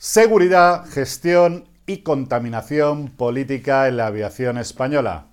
[0.00, 5.26] Seguridad, gestión y contaminación política en la aviación española.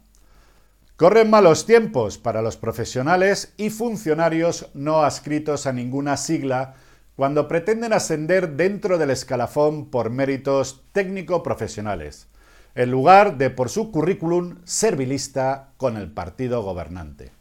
[0.96, 6.74] Corren malos tiempos para los profesionales y funcionarios no adscritos a ninguna sigla
[7.16, 12.28] cuando pretenden ascender dentro del escalafón por méritos técnico-profesionales,
[12.74, 17.32] en lugar de por su currículum servilista con el partido gobernante.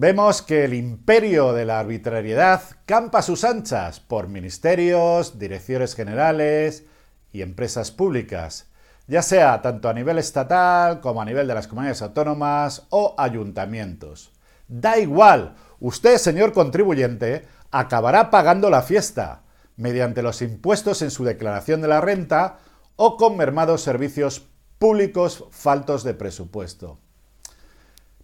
[0.00, 6.84] Vemos que el imperio de la arbitrariedad campa a sus anchas por ministerios, direcciones generales
[7.32, 8.68] y empresas públicas,
[9.08, 14.30] ya sea tanto a nivel estatal como a nivel de las comunidades autónomas o ayuntamientos.
[14.68, 19.42] Da igual, usted, señor contribuyente, acabará pagando la fiesta
[19.76, 22.58] mediante los impuestos en su declaración de la renta
[22.94, 24.46] o con mermados servicios
[24.78, 27.00] públicos faltos de presupuesto.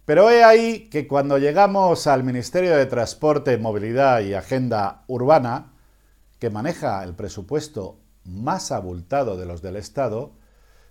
[0.05, 5.73] Pero he ahí que cuando llegamos al Ministerio de Transporte, Movilidad y Agenda Urbana,
[6.37, 10.33] que maneja el presupuesto más abultado de los del Estado,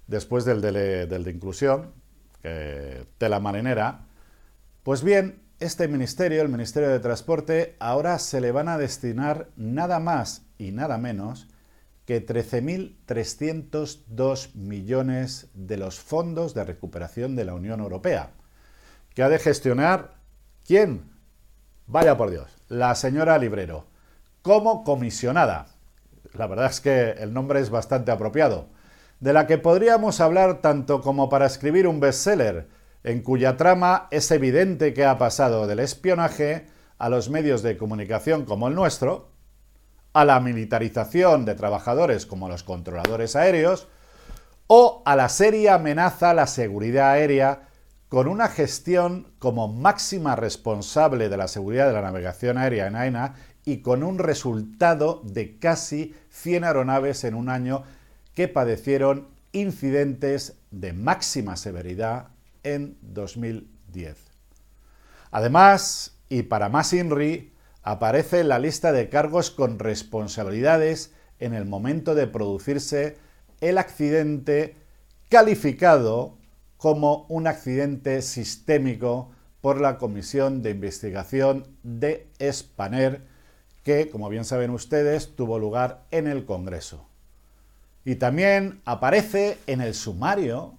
[0.08, 1.92] después del de, del de inclusión,
[2.42, 4.08] de la marinera,
[4.82, 9.98] pues bien, este ministerio, el Ministerio de Transporte, ahora se le van a destinar nada
[10.00, 11.48] más y nada menos
[12.04, 18.34] que 13.302 millones de los fondos de recuperación de la Unión Europea
[19.14, 20.16] que ha de gestionar
[20.66, 21.10] quién?
[21.86, 23.86] Vaya por Dios, la señora Librero,
[24.42, 25.66] como comisionada.
[26.34, 28.66] La verdad es que el nombre es bastante apropiado,
[29.20, 32.68] de la que podríamos hablar tanto como para escribir un bestseller,
[33.04, 36.66] en cuya trama es evidente que ha pasado del espionaje
[36.98, 39.30] a los medios de comunicación como el nuestro,
[40.12, 43.88] a la militarización de trabajadores como los controladores aéreos,
[44.66, 47.68] o a la seria amenaza a la seguridad aérea
[48.14, 53.34] con una gestión como máxima responsable de la seguridad de la navegación aérea en AENA
[53.64, 57.82] y con un resultado de casi 100 aeronaves en un año
[58.32, 62.28] que padecieron incidentes de máxima severidad
[62.62, 64.16] en 2010.
[65.32, 71.64] Además, y para más INRI, aparece en la lista de cargos con responsabilidades en el
[71.64, 73.18] momento de producirse
[73.60, 74.76] el accidente
[75.28, 76.38] calificado
[76.84, 79.30] como un accidente sistémico
[79.62, 83.22] por la Comisión de Investigación de Spaner,
[83.82, 87.06] que, como bien saben ustedes, tuvo lugar en el Congreso.
[88.04, 90.74] Y también aparece en el sumario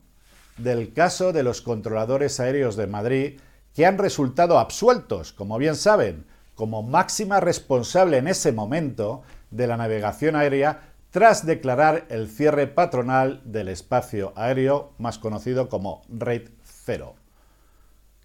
[0.58, 3.40] del caso de los controladores aéreos de Madrid,
[3.74, 9.76] que han resultado absueltos, como bien saben, como máxima responsable en ese momento de la
[9.76, 10.82] navegación aérea
[11.16, 17.16] tras declarar el cierre patronal del espacio aéreo, más conocido como Rate Cero.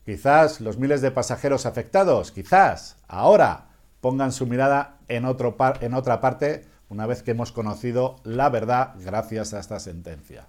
[0.05, 3.69] Quizás los miles de pasajeros afectados, quizás ahora
[4.00, 8.95] pongan su mirada en, otro en otra parte una vez que hemos conocido la verdad
[8.99, 10.49] gracias a esta sentencia.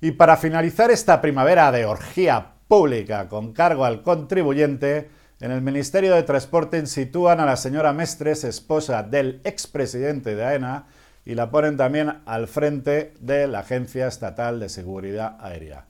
[0.00, 6.14] Y para finalizar esta primavera de orgía pública con cargo al contribuyente, en el Ministerio
[6.14, 10.86] de Transporte sitúan a la señora Mestres, esposa del expresidente de AENA,
[11.24, 15.86] y la ponen también al frente de la Agencia Estatal de Seguridad Aérea.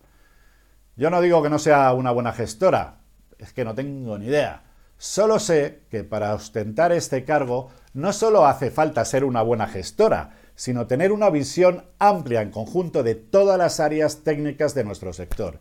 [0.96, 2.98] Yo no digo que no sea una buena gestora,
[3.38, 4.62] es que no tengo ni idea.
[4.96, 10.36] Solo sé que para ostentar este cargo no solo hace falta ser una buena gestora,
[10.54, 15.58] sino tener una visión amplia en conjunto de todas las áreas técnicas de nuestro sector.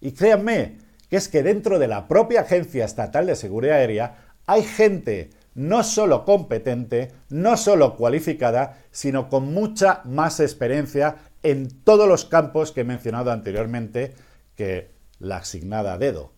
[0.00, 4.62] Y créanme que es que dentro de la propia Agencia Estatal de Seguridad Aérea hay
[4.62, 12.24] gente no solo competente, no solo cualificada, sino con mucha más experiencia en todos los
[12.24, 14.14] campos que he mencionado anteriormente
[14.56, 16.32] que la asignada dedo.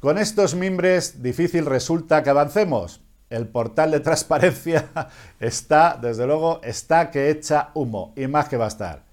[0.00, 3.02] Con estos mimbres difícil resulta que avancemos.
[3.28, 4.88] El portal de transparencia
[5.40, 9.04] está, desde luego, está que echa humo y más que va a estar.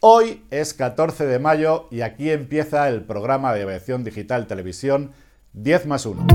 [0.00, 5.12] Hoy es 14 de mayo y aquí empieza el programa de aviación digital televisión
[5.54, 6.26] 10 más 1.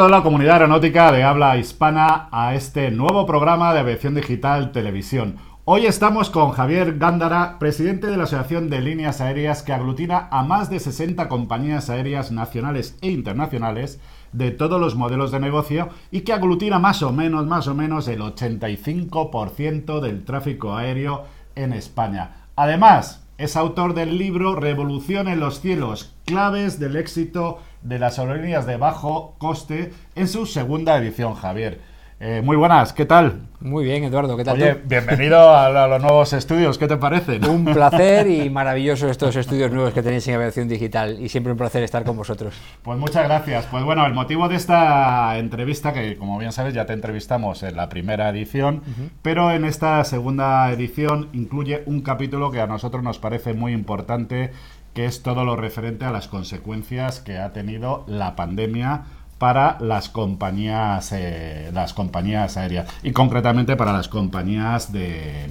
[0.00, 5.36] Toda la comunidad aeronáutica de habla hispana a este nuevo programa de aviación digital televisión.
[5.66, 10.42] Hoy estamos con Javier Gándara, presidente de la Asociación de Líneas Aéreas que aglutina a
[10.42, 14.00] más de 60 compañías aéreas nacionales e internacionales
[14.32, 18.08] de todos los modelos de negocio y que aglutina más o menos, más o menos
[18.08, 21.24] el 85% del tráfico aéreo
[21.56, 22.46] en España.
[22.56, 28.66] Además, es autor del libro Revolución en los cielos, claves del éxito de las aerolíneas
[28.66, 31.80] de bajo coste en su segunda edición, Javier.
[32.22, 33.48] Eh, muy buenas, ¿qué tal?
[33.60, 34.56] Muy bien, Eduardo, ¿qué tal?
[34.56, 37.42] Oye, bienvenido a, los nuevos estudios, ¿qué te parecen?
[37.46, 41.56] Un placer y maravilloso estos estudios nuevos que tenéis en aviación digital y siempre un
[41.56, 42.54] placer estar con vosotros.
[42.82, 43.64] Pues muchas gracias.
[43.70, 47.74] Pues bueno, el motivo de esta entrevista, que como bien sabes ya te entrevistamos en
[47.74, 48.82] la primera edición,
[49.22, 54.52] pero en esta segunda edición incluye un capítulo que a nosotros nos parece muy importante,
[54.94, 59.04] que es todo lo referente a las consecuencias que ha tenido la pandemia
[59.38, 65.46] para las compañías, eh, las compañías aéreas y concretamente para las compañías de,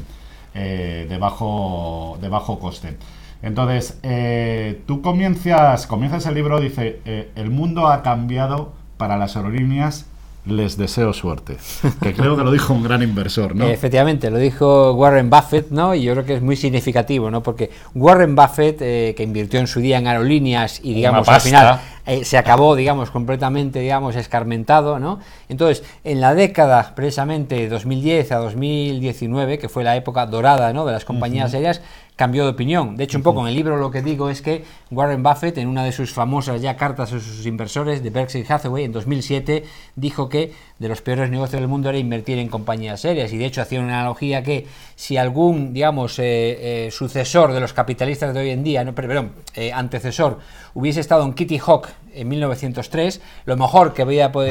[0.54, 2.98] eh, de, bajo, de bajo coste.
[3.42, 7.00] Entonces, eh, tú comienzas, comienzas el libro, dice,
[7.36, 10.09] el mundo ha cambiado para las aerolíneas
[10.50, 11.58] les deseo suerte.
[12.02, 13.68] Que creo que lo dijo un gran inversor, ¿no?
[13.70, 15.96] Efectivamente, lo dijo Warren Buffett, ¿no?
[15.96, 17.44] Y yo creo que es muy significativo, ¿no?
[17.44, 21.80] Porque Warren Buffett, que invirtió en su día en aerolíneas y, digamos, al final
[22.10, 25.20] eh, se acabó, digamos, completamente, digamos, escarmentado, ¿no?
[25.48, 30.92] Entonces, en la década, precisamente, 2010 a 2019, que fue la época dorada, ¿no?, de
[30.92, 31.82] las compañías aéreas,
[32.16, 32.98] cambió de opinión.
[32.98, 35.68] De hecho, un poco en el libro lo que digo es que Warren Buffett, en
[35.68, 39.64] una de sus famosas ya cartas a sus inversores de Berkshire Hathaway en 2007,
[39.96, 43.32] dijo que de los peores negocios del mundo era invertir en compañías serias.
[43.34, 44.66] Y de hecho hacía una analogía que
[44.96, 49.34] si algún, digamos, eh, eh, sucesor de los capitalistas de hoy en día, no, perdón,
[49.56, 50.40] eh, antecesor,
[50.74, 54.04] hubiese estado en Kitty Hawk en 1903, lo mejor que,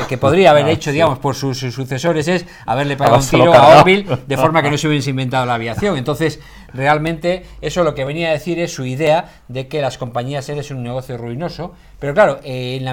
[0.08, 3.80] que podría haber ah, hecho, digamos, por sus, sucesores es haberle pagado un tiro a
[3.80, 5.96] Orville de forma que no se hubiese inventado la aviación.
[5.96, 6.40] Entonces,
[6.72, 10.78] realmente, eso lo que venía a decir es su idea de que las compañías son
[10.78, 11.74] un negocio ruinoso.
[11.98, 12.90] Pero claro, en la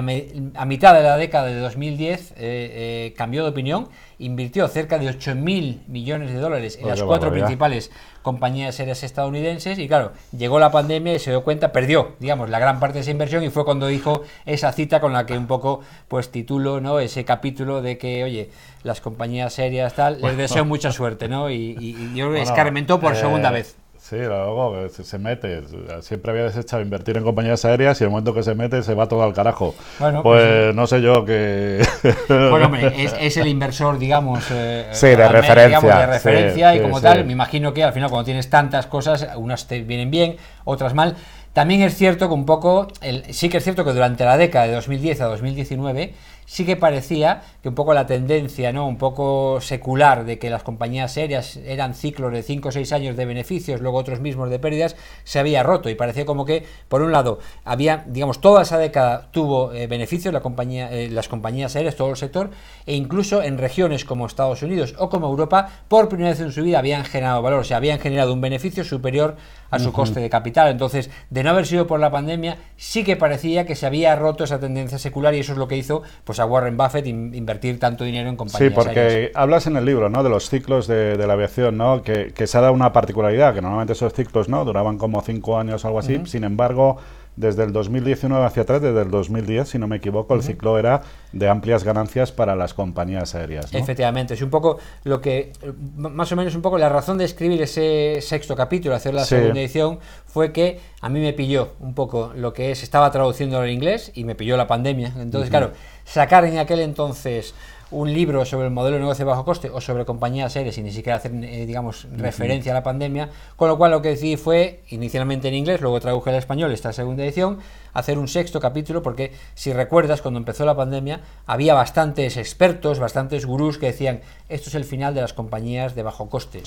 [0.54, 3.88] a mitad de la década de 2010 eh, eh, cambió de opinión,
[4.18, 7.90] invirtió cerca de 8.000 millones de dólares en las cuatro principales
[8.22, 12.58] compañías aéreas estadounidenses y claro, llegó la pandemia y se dio cuenta, perdió, digamos, la
[12.58, 15.46] gran parte de esa inversión y fue cuando dijo esa cita con la que un
[15.46, 16.98] poco pues titulo, ¿no?
[16.98, 18.50] ese capítulo de que, oye,
[18.82, 21.50] las compañías serias tal, les deseo mucha suerte, ¿no?
[21.50, 23.76] Y, y, yo escarmentó por segunda eh, vez.
[24.08, 25.62] Sí, luego se mete.
[26.00, 29.08] Siempre había desechado invertir en compañías aéreas y el momento que se mete se va
[29.08, 29.74] todo al carajo.
[29.98, 31.84] Bueno, pues, pues no sé yo que.
[32.28, 34.44] Bueno, hombre, es, el inversor, digamos.
[34.52, 35.80] Eh, sí, de referencia.
[35.80, 39.66] de referencia y como tal, me imagino que al final cuando tienes tantas cosas, unas
[39.66, 41.16] te vienen bien, otras mal.
[41.52, 42.86] También es cierto que un poco,
[43.30, 46.14] sí que es cierto que durante la década de 2010 a 2019
[46.46, 48.86] sí que parecía que un poco la tendencia, ¿no?
[48.86, 53.16] Un poco secular de que las compañías serias eran ciclos de 5 o 6 años
[53.16, 57.02] de beneficios, luego otros mismos de pérdidas, se había roto y parecía como que, por
[57.02, 62.10] un lado, había, digamos, toda esa década tuvo eh, beneficios eh, las compañías aéreas, todo
[62.10, 62.50] el sector,
[62.86, 66.62] e incluso en regiones como Estados Unidos o como Europa, por primera vez en su
[66.62, 69.36] vida habían generado valor, o sea, habían generado un beneficio superior
[69.70, 70.68] a su coste de capital.
[70.70, 74.44] Entonces, de no haber sido por la pandemia, sí que parecía que se había roto
[74.44, 78.04] esa tendencia secular y eso es lo que hizo, pues, a Warren Buffett invertir tanto
[78.04, 78.72] dinero en compañías.
[78.72, 80.22] Sí, porque hablas en el libro ¿no?
[80.22, 82.02] de los ciclos de, la aviación, ¿no?
[82.02, 85.84] Que, se ha dado una particularidad, que normalmente esos ciclos no duraban como cinco años
[85.84, 86.98] o algo así, sin embargo
[87.36, 91.02] desde el 2019 hacia atrás, desde el 2010, si no me equivoco, el ciclo era
[91.32, 93.72] de amplias ganancias para las compañías aéreas.
[93.74, 95.52] Efectivamente, es un poco lo que,
[95.96, 99.60] más o menos un poco la razón de escribir ese sexto capítulo, hacer la segunda
[99.60, 103.70] edición, fue que a mí me pilló un poco lo que es, estaba traduciendo en
[103.70, 105.12] inglés y me pilló la pandemia.
[105.18, 105.72] Entonces, claro,
[106.04, 107.54] sacar en aquel entonces
[107.90, 110.82] un libro sobre el modelo de negocio de bajo coste o sobre compañías aéreas y
[110.82, 114.36] ni siquiera hacer, eh, digamos, referencia a la pandemia, con lo cual lo que decidí
[114.36, 117.58] fue, inicialmente en inglés, luego traduje al español esta segunda edición,
[117.98, 123.46] hacer un sexto capítulo, porque si recuerdas, cuando empezó la pandemia, había bastantes expertos, bastantes
[123.46, 126.62] gurús que decían, esto es el final de las compañías de bajo coste.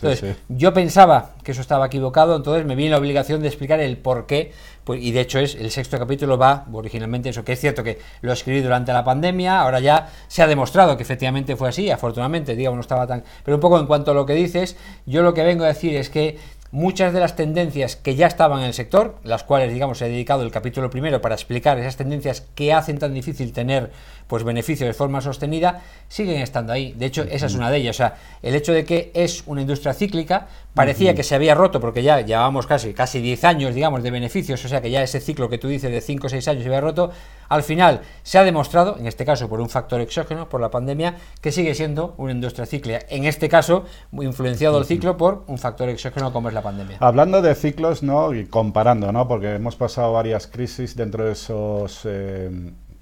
[0.00, 3.80] entonces, yo pensaba que eso estaba equivocado, entonces me vi en la obligación de explicar
[3.80, 4.52] el por qué,
[4.84, 7.98] pues, y de hecho es el sexto capítulo va originalmente eso, que es cierto que
[8.22, 12.56] lo escribí durante la pandemia, ahora ya se ha demostrado que efectivamente fue así, afortunadamente,
[12.56, 13.24] digamos, no estaba tan...
[13.44, 15.96] Pero un poco en cuanto a lo que dices, yo lo que vengo a decir
[15.96, 16.38] es que
[16.70, 20.42] muchas de las tendencias que ya estaban en el sector, las cuales, digamos, he dedicado
[20.42, 23.90] el capítulo primero para explicar esas tendencias que hacen tan difícil tener
[24.28, 26.92] pues beneficios de forma sostenida, siguen estando ahí.
[26.92, 27.96] De hecho, esa es una de ellas.
[27.96, 31.80] O sea, el hecho de que es una industria cíclica, parecía que se había roto,
[31.80, 35.18] porque ya llevábamos casi, casi 10 años, digamos, de beneficios, o sea que ya ese
[35.18, 37.10] ciclo que tú dices de 5 o 6 años se había roto,
[37.48, 41.16] al final se ha demostrado, en este caso por un factor exógeno, por la pandemia,
[41.40, 43.00] que sigue siendo una industria cíclica.
[43.08, 46.98] En este caso, influenciado el ciclo por un factor exógeno como es la pandemia.
[47.00, 48.34] Hablando de ciclos, ¿no?
[48.34, 49.26] Y comparando, ¿no?
[49.26, 52.50] Porque hemos pasado varias crisis dentro de esos eh,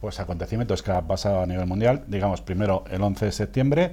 [0.00, 2.04] pues, acontecimientos que ha pasado a nivel mundial.
[2.06, 3.92] Digamos, primero el 11 de septiembre,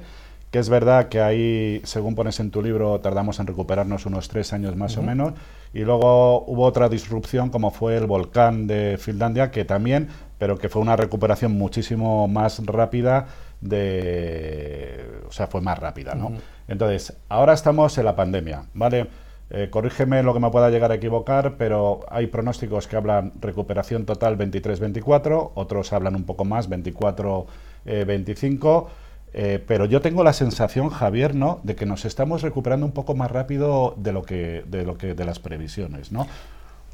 [0.52, 4.54] que es verdad que ahí, según pones en tu libro, tardamos en recuperarnos unos tres
[4.54, 5.34] años más o menos.
[5.74, 10.70] Y luego hubo otra disrupción, como fue el volcán de Finlandia, que también, pero que
[10.70, 13.26] fue una recuperación muchísimo más rápida
[13.62, 15.22] de...
[15.28, 16.34] O sea, fue más rápida, ¿no?
[16.68, 19.08] Entonces, ahora estamos en la pandemia, ¿vale?
[19.56, 24.04] Eh, corrígeme lo que me pueda llegar a equivocar, pero hay pronósticos que hablan recuperación
[24.04, 27.46] total 23-24, otros hablan un poco más, 24-25.
[27.86, 28.90] Eh,
[29.36, 31.60] eh, pero yo tengo la sensación, Javier, ¿no?
[31.62, 35.14] de que nos estamos recuperando un poco más rápido de lo que, de lo que,
[35.14, 36.26] de las previsiones, ¿no?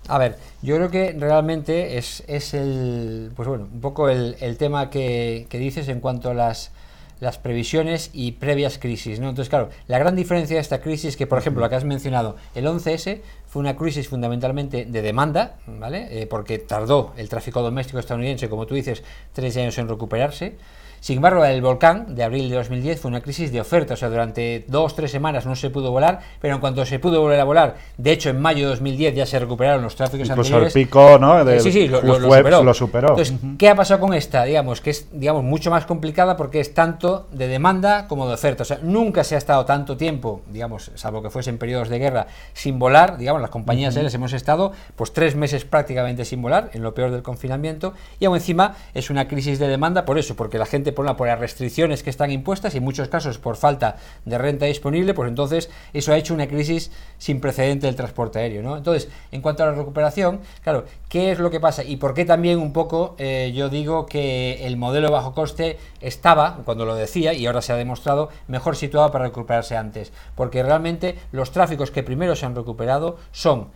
[0.09, 4.57] A ver, yo creo que realmente es, es el, pues bueno, un poco el, el
[4.57, 6.71] tema que, que, dices en cuanto a las,
[7.19, 9.19] las previsiones y previas crisis.
[9.19, 9.29] ¿no?
[9.29, 11.83] Entonces, claro, la gran diferencia de esta crisis es que, por ejemplo, la que has
[11.83, 16.21] mencionado, el 11S fue una crisis fundamentalmente de demanda, ¿vale?
[16.21, 20.55] Eh, porque tardó el tráfico doméstico estadounidense, como tú dices, tres años en recuperarse.
[20.99, 24.09] Sin embargo, el volcán de abril de 2010 fue una crisis de oferta, o sea,
[24.09, 27.43] durante dos, tres semanas no se pudo volar, pero en cuanto se pudo volver a
[27.43, 30.75] volar, de hecho en mayo de 2010 ya se recuperaron los tráficos Incluso anteriores.
[30.75, 31.43] el pico, ¿no?
[31.45, 32.63] De, sí, sí, lo, lo, superó.
[32.63, 33.09] lo, superó.
[33.09, 34.43] Entonces, ¿qué ha pasado con esta?
[34.43, 38.63] Digamos que es digamos mucho más complicada porque es tanto de demanda como de oferta.
[38.63, 42.27] O sea, nunca se ha estado tanto tiempo, digamos, salvo que fuesen periodos de guerra,
[42.53, 43.17] sin volar.
[43.17, 47.11] Digamos, las compañías aéreas hemos estado pues tres meses prácticamente sin volar, en lo peor
[47.11, 50.88] del confinamiento, y aún encima es una crisis de demanda por eso, porque la gente
[50.91, 54.37] por una por la restricción que están impuestas y en muchos casos por falta de
[54.37, 58.61] renta disponible, pues entonces eso ha hecho una crisis sin precedente del transporte aéreo.
[58.61, 58.77] ¿no?
[58.77, 61.83] Entonces, en cuanto a la recuperación, claro, ¿qué es lo que pasa?
[61.83, 66.59] Y por qué también un poco eh, yo digo que el modelo bajo coste estaba,
[66.65, 70.11] cuando lo decía, y ahora se ha demostrado, mejor situado para recuperarse antes.
[70.35, 73.69] Porque realmente los tráficos que primero se han recuperado son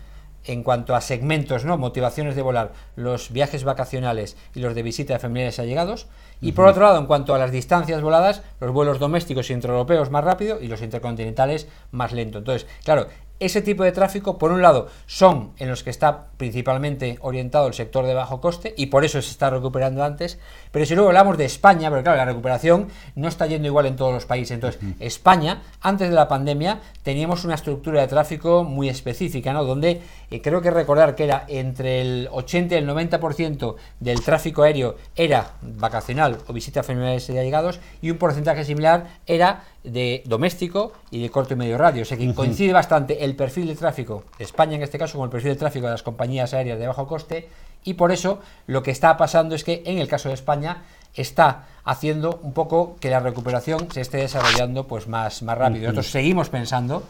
[0.46, 1.78] en cuanto a segmentos, ¿no?
[1.78, 6.08] motivaciones de volar, los viajes vacacionales y los de visita de familiares allegados.
[6.44, 10.12] Y por otro lado, en cuanto a las distancias voladas, los vuelos domésticos y intraeuropeos
[10.12, 12.40] más rápido y los intercontinentales más lento.
[12.40, 13.08] Entonces, claro,
[13.40, 17.74] ese tipo de tráfico, por un lado, son en los que está principalmente orientado el
[17.74, 20.40] sector de bajo coste y por eso se está recuperando antes.
[20.72, 23.96] Pero si luego hablamos de España, pero claro, la recuperación no está yendo igual en
[23.96, 24.52] todos los países.
[24.52, 29.64] Entonces, España, antes de la pandemia, teníamos una estructura de tráfico muy específica, ¿no?
[29.64, 34.64] Donde eh, creo que recordar que era entre el 80 y el 90% del tráfico
[34.64, 40.24] aéreo era vacacional o visita a familiares y allegados y un porcentaje similar era de
[40.26, 42.04] doméstico y de corto y medio radio.
[42.04, 45.26] O sea que coincide bastante el perfil de tráfico de España, en este caso, con
[45.26, 47.50] el perfil de tráfico de las compañías aéreas de bajo coste.
[47.84, 51.66] Y por eso lo que está pasando es que en el caso de España está
[51.84, 55.84] haciendo un poco que la recuperación se esté desarrollando pues más, más rápido.
[55.84, 57.04] Nosotros seguimos pensando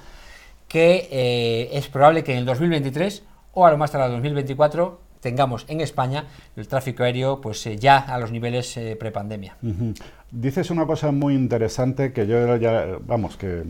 [0.67, 5.65] que eh, es probable que en el 2023 o a lo más el 2024 tengamos
[5.67, 6.25] en España
[6.55, 9.57] el tráfico aéreo pues eh, ya a los niveles eh, prepandemia.
[10.29, 13.63] Dices una cosa muy interesante que yo ya, vamos, que,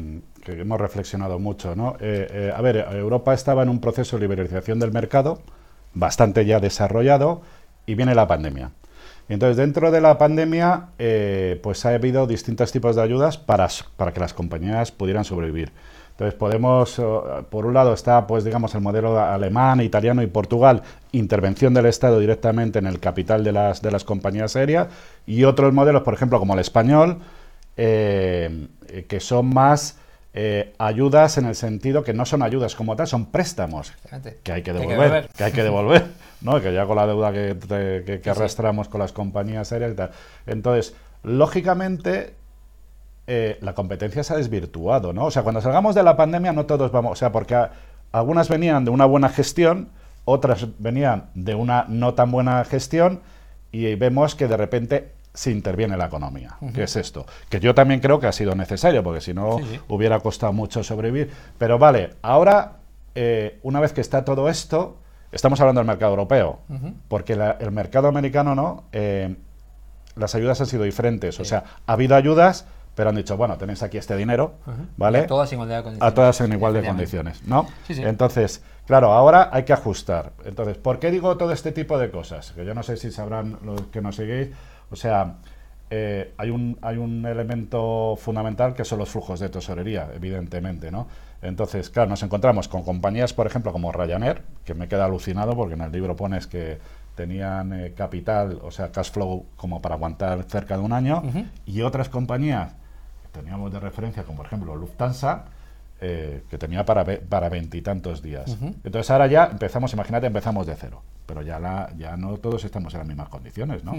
[0.47, 1.95] hemos reflexionado mucho, ¿no?
[2.01, 5.41] Eh, a ver, Europa estaba en un proceso de liberalización del mercado
[5.93, 7.43] bastante ya desarrollado
[7.85, 8.71] y viene la pandemia.
[9.29, 10.89] Entonces, dentro de la pandemia,
[11.61, 15.71] pues ha habido distintos tipos de ayudas para, para que las compañías pudieran sobrevivir.
[16.13, 17.03] Entonces podemos, eh,
[17.49, 22.19] por un lado está, pues digamos, el modelo alemán, italiano y Portugal, intervención del Estado
[22.19, 24.87] directamente en el capital de las, de las compañías aéreas,
[25.25, 27.19] y otros modelos, por ejemplo, como el español,
[27.77, 28.67] eh,
[29.07, 29.97] que son más
[30.35, 33.93] eh, ayudas en el sentido que no son ayudas como tal, son préstamos
[34.41, 36.07] que hay que devolver, que hay que devolver,
[36.41, 36.59] ¿no?
[36.59, 40.11] que ya con la deuda que, que, arrastramos con las compañías aéreas y tal.
[40.47, 42.33] Entonces, lógicamente,
[43.27, 45.25] eh, la competencia se ha desvirtuado, ¿no?
[45.25, 47.55] O sea, cuando salgamos de la pandemia no todos vamos, o sea, porque
[48.11, 49.89] algunas venían de una buena gestión,
[50.25, 53.21] otras venían de una no tan buena gestión
[53.71, 56.57] y vemos que de repente se interviene la economía.
[56.73, 57.25] ¿Qué es esto?
[57.49, 61.31] Que yo también creo que ha sido necesario, porque si no hubiera costado mucho sobrevivir.
[61.57, 62.77] Pero vale, ahora,
[63.15, 64.97] eh, una vez que está todo esto,
[65.31, 66.59] estamos hablando del mercado europeo,
[67.07, 69.35] porque el mercado americano no, eh,
[70.15, 71.39] las ayudas han sido diferentes.
[71.39, 74.55] O sea, ha habido ayudas pero han dicho, bueno, tenéis aquí este dinero,
[74.97, 75.19] ¿vale?
[75.19, 76.11] a todas en igualdad de condiciones.
[76.11, 77.67] A todas en igual de condiciones, ¿no?
[77.89, 80.33] Entonces, claro, ahora hay que ajustar.
[80.45, 82.51] Entonces, ¿por qué digo todo este tipo de cosas?
[82.51, 84.49] Que yo no sé si sabrán los que nos seguís.
[84.91, 85.37] O sea,
[85.89, 91.07] eh, hay, un, hay un elemento fundamental que son los flujos de tesorería, evidentemente, ¿no?
[91.41, 95.73] Entonces, claro, nos encontramos con compañías, por ejemplo, como Ryanair, que me queda alucinado porque
[95.73, 96.79] en el libro pones que
[97.15, 101.21] tenían eh, capital, o sea, cash flow como para aguantar cerca de un año,
[101.65, 102.73] y otras compañías
[103.33, 105.45] teníamos de referencia, como por ejemplo Lufthansa,
[105.99, 108.57] eh, que tenía para para veintitantos días.
[108.83, 112.93] Entonces ahora ya empezamos, imagínate, empezamos de cero, pero ya la, ya no todos estamos
[112.93, 113.93] en las mismas condiciones, ¿no?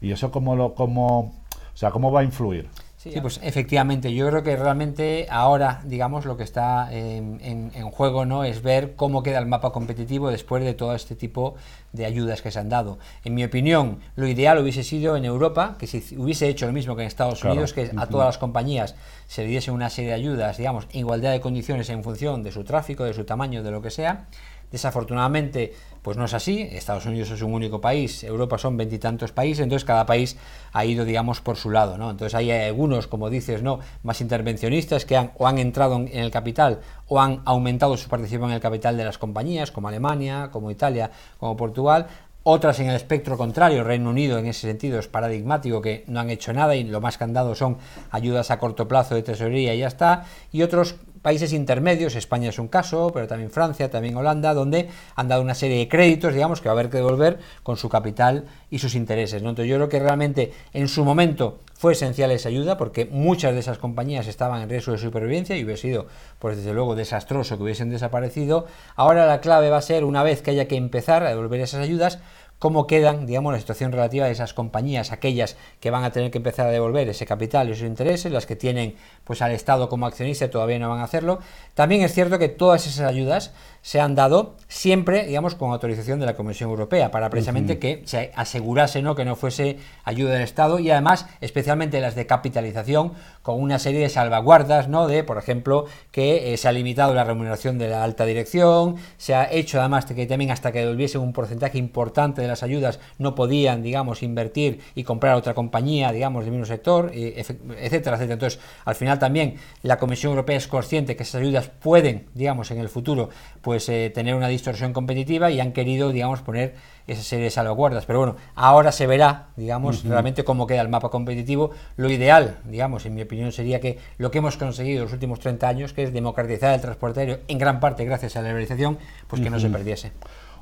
[0.00, 2.68] Y eso cómo lo, cómo, o sea, cómo va a influir.
[3.02, 8.26] Sí, pues efectivamente, yo creo que realmente ahora, digamos, lo que está en, en, juego
[8.26, 11.54] no es ver cómo queda el mapa competitivo después de todo este tipo
[11.94, 12.98] de ayudas que se han dado.
[13.24, 16.94] En mi opinión, lo ideal hubiese sido en Europa, que se hubiese hecho lo mismo
[16.94, 18.94] que en Estados Unidos, que a todas las compañías
[19.28, 22.52] se le diese una serie de ayudas, digamos, en igualdad de condiciones en función de
[22.52, 24.26] su tráfico, de su tamaño, de lo que sea.
[24.70, 25.72] Desafortunadamente,
[26.02, 26.62] pues no es así.
[26.72, 30.36] Estados Unidos es un único país, Europa son veintitantos países, entonces cada país
[30.72, 32.10] ha ido, digamos, por su lado, ¿no?
[32.10, 33.80] Entonces hay algunos, como dices, ¿no?
[34.02, 38.50] Más intervencionistas que han o han entrado en el capital o han aumentado su participación
[38.50, 42.06] en el capital de las compañías, como Alemania, como Italia, como Portugal.
[42.42, 46.30] Otras en el espectro contrario, Reino Unido en ese sentido es paradigmático, que no han
[46.30, 47.76] hecho nada y lo más que han dado son
[48.10, 50.24] ayudas a corto plazo de tesorería y ya está.
[50.50, 55.28] Y otros países intermedios, España es un caso, pero también Francia, también Holanda, donde han
[55.28, 58.44] dado una serie de créditos, digamos, que va a haber que devolver con su capital
[58.70, 59.42] y sus intereses.
[59.42, 63.60] Entonces yo creo que realmente en su momento fue esencial esa ayuda porque muchas de
[63.60, 66.06] esas compañías estaban en riesgo de supervivencia y hubiera sido,
[66.38, 68.66] pues desde luego, desastroso que hubiesen desaparecido.
[68.96, 71.80] Ahora la clave va a ser, una vez que haya que empezar a devolver esas
[71.80, 72.18] ayudas,
[72.60, 76.38] cómo quedan, digamos, la situación relativa de esas compañías, aquellas que van a tener que
[76.38, 80.06] empezar a devolver ese capital y esos intereses, las que tienen pues al Estado como
[80.06, 81.40] accionista todavía no van a hacerlo.
[81.72, 83.52] También es cierto que todas esas ayudas
[83.82, 88.30] se han dado siempre, digamos, con autorización de la Comisión Europea, para precisamente que se
[88.34, 89.14] asegurase ¿no?
[89.14, 94.00] que no fuese ayuda del Estado y además, especialmente las de capitalización, con una serie
[94.00, 95.08] de salvaguardas, ¿no?
[95.08, 99.34] De, por ejemplo, que eh, se ha limitado la remuneración de la alta dirección, se
[99.34, 103.34] ha hecho además que también hasta que devolviesen un porcentaje importante de las ayudas no
[103.34, 108.18] podían, digamos, invertir y comprar otra compañía, digamos, del mismo sector, etcétera, etcétera.
[108.22, 112.78] Entonces, al final también la Comisión Europea es consciente que esas ayudas pueden, digamos, en
[112.78, 113.30] el futuro,
[113.62, 116.74] pues eh, tener una distorsión competitiva y han querido, digamos, poner
[117.06, 118.06] esa serie de salvaguardas.
[118.06, 121.70] Pero bueno, ahora se verá, digamos, realmente cómo queda el mapa competitivo.
[121.96, 125.40] Lo ideal, digamos, en mi opinión, sería que lo que hemos conseguido en los últimos
[125.40, 128.98] 30 años, que es democratizar el transporte aéreo, en gran parte gracias a la liberalización,
[129.26, 130.12] pues que no se perdiese.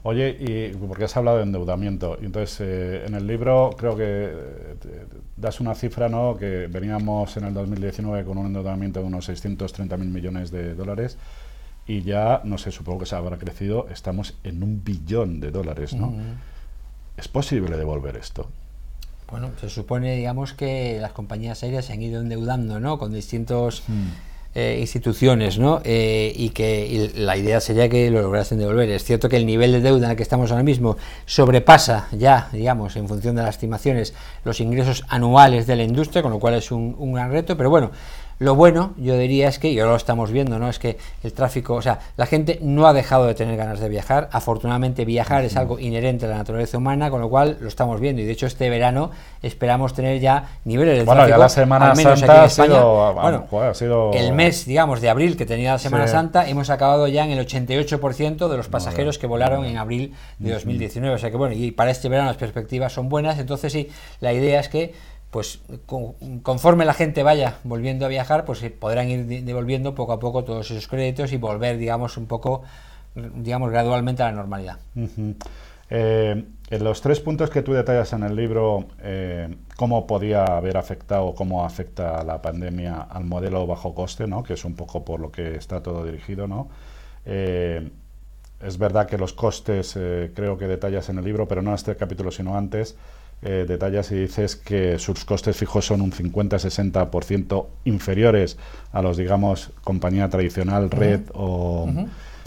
[0.04, 5.06] Oye, y porque has hablado de endeudamiento, entonces eh, en el libro creo que eh,
[5.36, 6.36] das una cifra, ¿no?
[6.36, 11.18] Que veníamos en el 2019 con un endeudamiento de unos 630 mil millones de dólares
[11.88, 15.94] y ya, no sé, supongo que se habrá crecido, estamos en un billón de dólares,
[15.94, 16.12] ¿no?
[17.16, 18.48] ¿Es posible devolver esto?
[19.30, 22.98] Bueno, se supone, digamos, que las compañías aéreas se han ido endeudando, ¿no?
[22.98, 23.82] Con distintos...
[23.88, 24.28] Mm.
[24.54, 25.82] Eh, instituciones, ¿no?
[25.84, 28.88] Eh, y que la idea sería que lo lograsen devolver.
[28.90, 30.96] Es cierto que el nivel de deuda en el que estamos ahora mismo
[31.26, 36.32] sobrepasa ya, digamos, en función de las estimaciones, los ingresos anuales de la industria, con
[36.32, 37.92] lo cual es un, un gran reto, pero bueno,
[38.40, 40.68] lo bueno, yo diría, es que, y ahora lo estamos viendo, ¿no?
[40.68, 43.88] Es que el tráfico, o sea, la gente no ha dejado de tener ganas de
[43.88, 44.28] viajar.
[44.30, 48.22] Afortunadamente, viajar es algo inherente a la naturaleza humana, con lo cual lo estamos viendo.
[48.22, 49.10] Y de hecho, este verano
[49.42, 51.36] esperamos tener ya niveles de bueno, tráfico.
[51.36, 55.44] ya la Semana Santa ha sido, bueno, ha sido, el mes, digamos, de abril que
[55.44, 59.64] tenía la Semana Santa, hemos acabado ya en el 88% de los pasajeros que volaron
[59.64, 61.16] en abril de 2019.
[61.16, 63.38] O sea que, bueno, y para este verano las perspectivas son buenas.
[63.40, 63.88] Entonces, sí,
[64.20, 64.94] la idea es que
[65.30, 65.60] pues
[66.42, 70.70] conforme la gente vaya volviendo a viajar, pues podrán ir devolviendo poco a poco todos
[70.70, 72.62] esos créditos y volver, digamos, un poco,
[73.14, 74.78] digamos, gradualmente a la normalidad.
[75.90, 80.76] Eh, en los tres puntos que tú detallas en el libro, eh, cómo podía haber
[80.76, 84.42] afectado, cómo afecta la pandemia al modelo bajo coste, ¿no?
[84.42, 86.68] que es un poco por lo que está todo dirigido, ¿no?
[87.24, 87.90] Eh,
[88.62, 89.92] es verdad que los costes
[90.34, 92.96] creo que detallas en el libro, pero no en este capítulo, sino antes,
[93.42, 98.58] eh, detallas y dices que sus costes fijos son un 50-60% inferiores
[98.92, 101.88] a los, digamos, compañía tradicional, red o,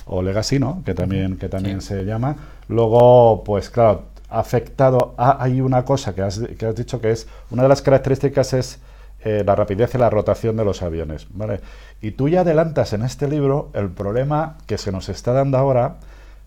[0.05, 0.83] o, legacy, ¿no?
[0.83, 2.35] Que también, que también se llama.
[2.67, 7.63] Luego, pues claro, afectado, hay una cosa que has, que has dicho que es, una
[7.63, 8.79] de las características es
[9.23, 11.61] eh, la rapidez y la rotación de los aviones, ¿vale?
[12.01, 15.97] Y tú ya adelantas en este libro el problema que se nos está dando ahora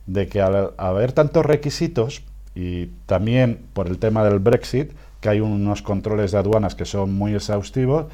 [0.06, 2.22] de que al haber tantos requisitos,
[2.54, 7.12] y también por el tema del Brexit, que hay unos controles de aduanas que son
[7.12, 8.06] muy exhaustivos,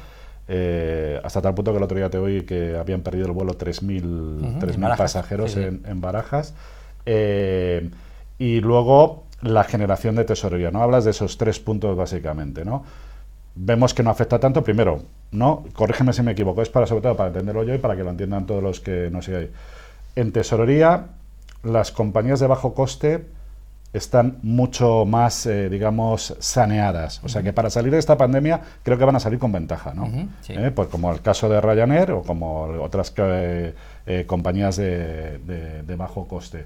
[0.47, 3.57] eh, hasta tal punto que el otro día te oí que habían perdido el vuelo
[3.57, 6.53] 3.000 pasajeros En, Barajas.
[7.05, 7.89] Eh,
[8.37, 10.81] y luego la generación de tesorería, ¿no?
[10.81, 12.83] Hablas de esos tres puntos básicamente, ¿no?
[13.55, 15.63] Vemos que no afecta tanto, primero, ¿no?
[15.73, 18.09] Corrígeme si me equivoco, es para sobre todo para entenderlo yo y para que lo
[18.09, 19.49] entiendan todos los que no sigan
[20.15, 21.07] En tesorería,
[21.63, 23.25] las compañías de bajo coste
[23.93, 27.21] están mucho más, eh, digamos, saneadas.
[27.23, 29.93] O sea que para salir de esta pandemia creo que van a salir con ventaja,
[29.93, 30.09] ¿no?
[30.47, 33.73] Eh, pues como el caso de Ryanair o como otras eh,
[34.27, 36.65] compañías de, de, bajo coste.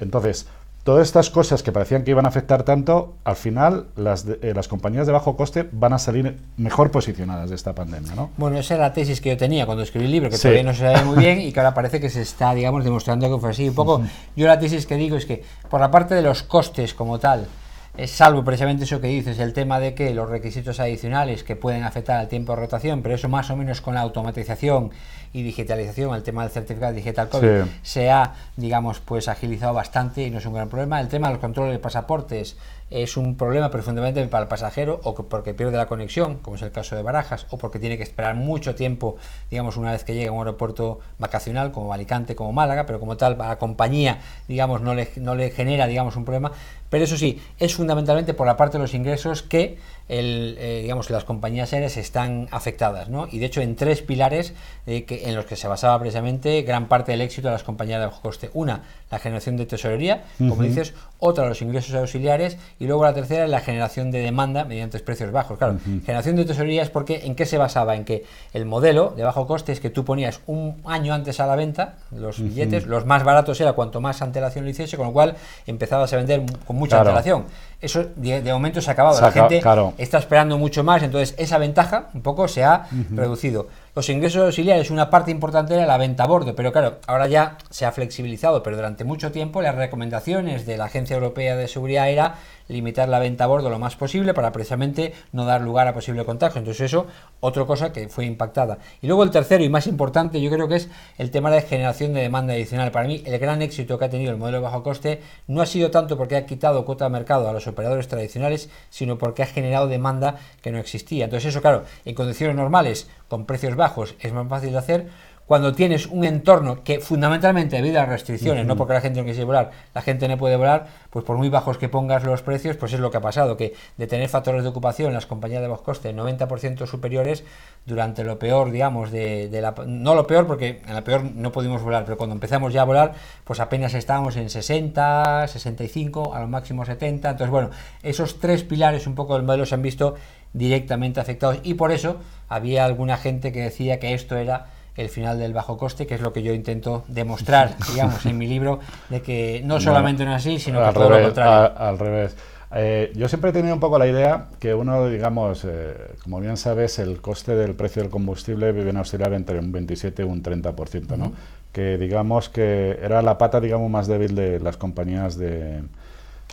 [0.00, 0.46] Entonces,
[0.86, 4.68] todas estas cosas que parecían que iban a afectar tanto, al final las, eh, las
[4.68, 8.30] compañías de bajo coste van a salir mejor posicionadas de esta pandemia, ¿no?
[8.36, 10.72] Bueno, esa era la tesis que yo tenía cuando escribí el libro, que todavía no
[10.72, 13.50] se sabe muy bien y que ahora parece que se está, digamos, demostrando que fue
[13.50, 13.68] así.
[13.68, 14.00] Un poco,
[14.36, 17.48] yo la tesis que digo es que por la parte de los costes como tal,
[17.96, 21.82] es salvo precisamente eso que dices, el tema de que los requisitos adicionales que pueden
[21.82, 24.92] afectar al tiempo de rotación, pero eso más o menos con la automatización
[25.32, 30.30] y digitalización, el tema del certificado digital COVID, se ha, digamos, pues agilizado bastante y
[30.30, 31.00] no es un gran problema.
[31.00, 32.56] El tema de los controles de pasaportes
[32.90, 36.70] es un problema profundamente para el pasajero o porque pierde la conexión, como es el
[36.70, 39.16] caso de Barajas, o porque tiene que esperar mucho tiempo,
[39.50, 43.16] digamos, una vez que llega a un aeropuerto vacacional como Alicante, como Málaga, pero como
[43.16, 46.52] tal, a la compañía, digamos, no le, no le genera, digamos, un problema.
[46.88, 51.10] Pero eso sí, es fundamentalmente por la parte de los ingresos que el, eh, digamos,
[51.10, 53.28] las compañías aéreas están afectadas, ¿no?
[53.30, 54.54] Y de hecho en tres pilares
[54.86, 58.00] eh, que, en los que se basaba precisamente gran parte del éxito de las compañías
[58.00, 58.50] de bajo coste.
[58.54, 63.46] Una, la generación de tesorería, como dices, otra, los ingresos auxiliares y luego la tercera,
[63.46, 65.58] la generación de demanda mediante precios bajos.
[65.58, 69.22] Claro, generación de tesorería es porque en qué se basaba, en que el modelo de
[69.22, 73.06] bajo coste es que tú ponías un año antes a la venta los billetes, los
[73.06, 76.76] más baratos era cuanto más antelación lo hiciese, con lo cual empezabas a vender con
[76.76, 77.44] mucha antelación.
[77.86, 79.20] Eso de, momento se ha acabado.
[79.20, 79.62] la gente
[79.96, 83.68] está esperando mucho más, entonces esa ventaja un poco se ha reducido.
[83.94, 87.56] Los ingresos auxiliares, una parte importante era la venta a bordo, pero claro, ahora ya
[87.70, 92.10] se ha flexibilizado, pero durante mucho tiempo las recomendaciones de la Agencia Europea de Seguridad
[92.10, 92.34] era
[92.68, 96.24] limitar la venta a bordo lo más posible para precisamente no dar lugar a posible
[96.24, 96.58] contagio.
[96.58, 97.06] Entonces eso,
[97.40, 98.78] otra cosa que fue impactada.
[99.02, 102.14] Y luego el tercero y más importante yo creo que es el tema de generación
[102.14, 102.90] de demanda adicional.
[102.90, 105.66] Para mí el gran éxito que ha tenido el modelo de bajo coste no ha
[105.66, 109.46] sido tanto porque ha quitado cuota de mercado a los operadores tradicionales, sino porque ha
[109.46, 111.24] generado demanda que no existía.
[111.24, 115.06] Entonces eso, claro, en condiciones normales, con precios bajos, es más fácil de hacer
[115.46, 119.26] cuando tienes un entorno que fundamentalmente debido a las restricciones, no porque la gente no
[119.26, 122.76] quisiera volar, la gente no puede volar, pues por muy bajos que pongas los precios,
[122.76, 125.68] pues es lo que ha pasado, que de tener factores de ocupación las compañías de
[125.68, 127.44] bajo coste 90% superiores
[127.84, 129.72] durante lo peor, digamos, de, la...
[129.86, 132.84] No lo peor porque en la peor no pudimos volar, pero cuando empezamos ya a
[132.84, 137.30] volar, pues apenas estábamos en 60, 65, a lo máximo 70.
[137.30, 137.70] Entonces, bueno,
[138.02, 140.16] esos tres pilares un poco del modelo se han visto
[140.52, 141.60] directamente afectados.
[141.62, 142.16] Y por eso
[142.48, 146.20] había alguna gente que decía que esto era el final del bajo coste, que es
[146.20, 150.42] lo que yo intento demostrar, digamos, en mi libro, de que no solamente no, es
[150.42, 151.78] así, sino que todo lo contrario.
[151.78, 152.36] al revés.
[152.74, 156.56] Eh, yo siempre he tenido un poco la idea que uno, digamos, eh, como bien
[156.56, 160.42] sabes, el coste del precio del combustible viene a oscilar entre un 27 y un
[160.42, 161.32] 30%, ¿no?
[161.72, 165.82] Que digamos que era la pata, digamos, más débil de las compañías de,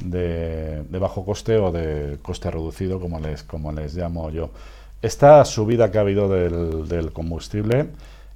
[0.01, 4.51] de, bajo coste o de coste reducido, como les, como les llamo yo.
[5.01, 7.87] Esta subida que ha habido del, del combustible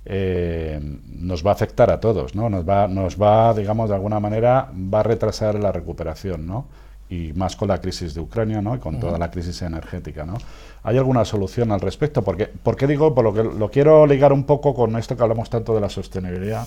[0.10, 0.80] eh,
[1.20, 2.50] nos va a afectar a todos, ¿no?
[2.50, 6.66] Nos va, nos va, digamos, de alguna manera, va a retrasar la recuperación, ¿no?
[7.10, 8.74] Y más con la crisis de Ucrania, ¿no?
[8.74, 10.38] Y con toda la crisis energética, ¿no?
[10.84, 12.24] ¿Hay alguna solución al respecto?
[12.24, 13.14] Porque, ¿Por qué digo?
[13.14, 15.90] Por lo que lo quiero ligar un poco con esto que hablamos tanto de la
[15.90, 16.66] sostenibilidad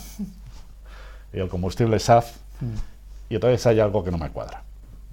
[1.33, 2.37] y el combustible SAF,
[3.31, 4.65] y entonces hay algo que no me cuadra.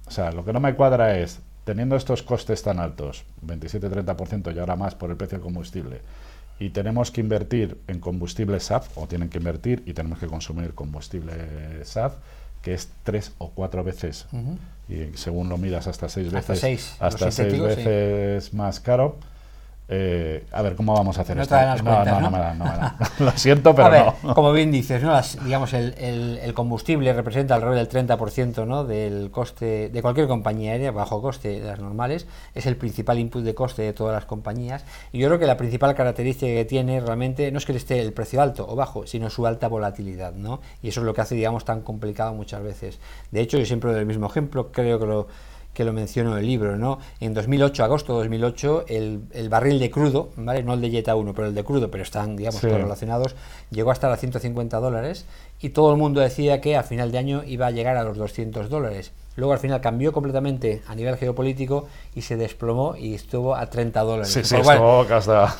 [0.06, 4.58] O sea, lo que no me cuadra es, teniendo estos costes tan altos, 27-30% y
[4.58, 6.02] ahora más por el precio del combustible,
[6.60, 10.74] y tenemos que invertir en combustible SAF, o tienen que invertir y tenemos que consumir
[10.74, 12.14] combustible SAF,
[12.62, 14.26] que es tres o cuatro veces,
[14.88, 16.50] y según lo miras hasta seis veces,
[17.00, 19.18] hasta seis, veces más caro.
[19.90, 21.56] Eh, a ver, ¿cómo vamos a hacer esto?
[21.82, 22.38] no, no, no, me
[23.24, 24.34] Lo siento, pero no.
[24.34, 25.18] Como bien dices, ¿no?
[25.44, 28.84] digamos, el, el, combustible representa alrededor del 30% ¿no?
[28.84, 32.26] del coste de cualquier compañía aérea, bajo coste de las normales.
[32.54, 34.84] Es el principal input de coste de todas las compañías.
[35.10, 38.12] Y yo creo que la principal característica que tiene realmente no es que esté el
[38.12, 40.34] precio alto o bajo, sino su alta volatilidad.
[40.34, 40.60] ¿no?
[40.82, 42.98] Y eso es lo que hace, digamos, tan complicado muchas veces.
[43.30, 45.28] De hecho, yo siempre doy el mismo ejemplo, creo que lo
[45.78, 46.98] que lo menciono en el libro, ¿no?
[47.20, 50.64] En 2008, agosto de 2008, el, el, barril de crudo, ¿vale?
[50.64, 53.36] No el de Jetta 1, pero el de crudo, pero están, digamos, relacionados,
[53.70, 55.24] llegó hasta los 150 dólares
[55.60, 58.16] y todo el mundo decía que a final de año iba a llegar a los
[58.16, 59.12] 200 dólares.
[59.38, 64.00] Luego al final cambió completamente a nivel geopolítico y se desplomó y estuvo a 30
[64.00, 64.32] dólares.
[64.32, 65.06] Sí, sí, cual,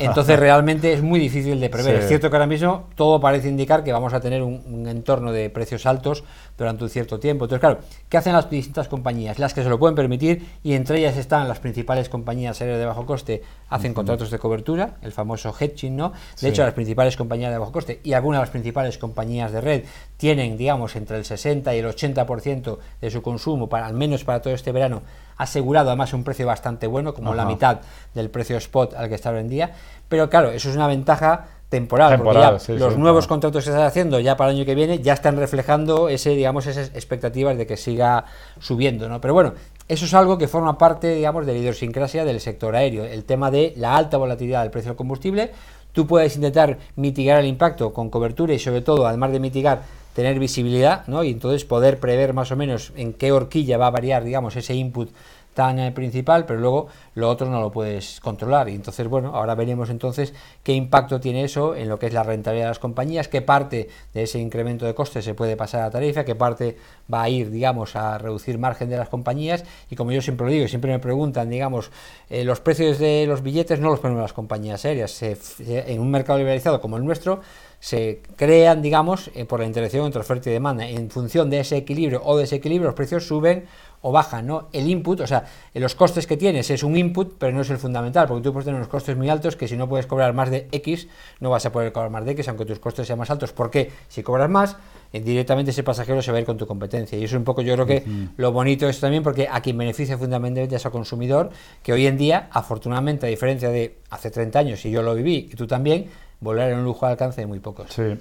[0.01, 1.95] entonces realmente es muy difícil de prever.
[1.95, 5.49] Es cierto que ahora mismo todo parece indicar que vamos a tener un, entorno de
[5.49, 6.25] precios altos
[6.59, 7.45] durante un cierto tiempo.
[7.45, 9.39] Entonces, claro, ¿qué hacen las distintas compañías?
[9.39, 12.87] Las que se lo pueden permitir y entre ellas están las principales compañías aéreas de
[12.87, 16.13] bajo coste, hacen contratos de cobertura, el famoso hedging, ¿no?
[16.41, 19.61] De hecho, las principales compañías de bajo coste y algunas de las principales compañías de
[19.61, 19.85] red
[20.17, 24.43] tienen, digamos, entre el 60 y el 80% de su consumo, para, al menos para
[24.43, 25.03] todo este verano,
[25.37, 27.81] asegurado además un precio bastante bueno, como la mitad
[28.15, 29.73] del precio spot al que está hoy en día.
[30.09, 34.21] Pero claro, eso es una ventaja temporal, porque ya los nuevos contratos que están haciendo
[34.21, 37.77] ya para el año que viene ya están reflejando ese, digamos, esas expectativas de que
[37.77, 38.25] siga
[38.59, 39.21] subiendo, ¿no?
[39.21, 39.53] Pero bueno,
[39.87, 43.51] eso es algo que forma parte, digamos, de la idiosincrasia del sector aéreo, el tema
[43.51, 45.51] de la alta volatilidad del precio del combustible.
[45.93, 49.83] Tú puedes intentar mitigar el impacto con cobertura y sobre todo, además de mitigar,
[50.15, 51.23] tener visibilidad, ¿no?
[51.23, 54.75] Y entonces poder prever más o menos en qué horquilla va a variar, digamos, ese
[54.75, 55.11] input
[55.59, 58.69] tan eh, principal, pero luego lo otro no lo puedes controlar.
[58.69, 62.23] Y entonces, bueno, ahora veremos entonces qué impacto tiene eso en lo que es la
[62.23, 65.91] rentabilidad de las compañías, qué parte de ese incremento de costes se puede pasar a
[65.91, 66.77] tarifa, qué parte
[67.13, 69.65] va a ir, digamos, a reducir margen de las compañías.
[69.91, 71.91] Y como yo siempre lo digo, siempre me preguntan, digamos,
[72.31, 75.21] eh, los precios de los billetes no los ponen las compañías aéreas.
[75.25, 77.41] en un mercado liberalizado como el nuestro,
[77.81, 80.89] se crean, digamos, eh, por la interacción entre oferta y demanda.
[80.89, 83.67] En función de ese equilibrio o desequilibrio, los precios suben
[84.03, 84.69] o bajan, ¿no?
[84.73, 87.79] El input, o sea, los costes que tienes es un input, pero no es el
[87.79, 90.51] fundamental, porque tú puedes tener unos costes muy altos que si no puedes cobrar más
[90.51, 91.09] de X,
[91.41, 93.53] no vas a poder cobrar más de X, aunque tus costes sean más altos.
[93.53, 94.77] porque Si cobras más,
[95.13, 97.19] eh, directamente ese pasajero se va a ir con tu competencia.
[97.19, 98.05] Y eso es un poco, yo creo que
[98.37, 101.51] lo bonito es también porque a quien beneficia fundamentalmente es al consumidor,
[101.83, 105.49] que hoy en día, afortunadamente, a diferencia de hace 30 años, y yo lo viví,
[105.51, 106.07] y tú también,
[106.41, 107.91] volver en un lujo de alcance de muy pocos.
[107.91, 108.17] Sí.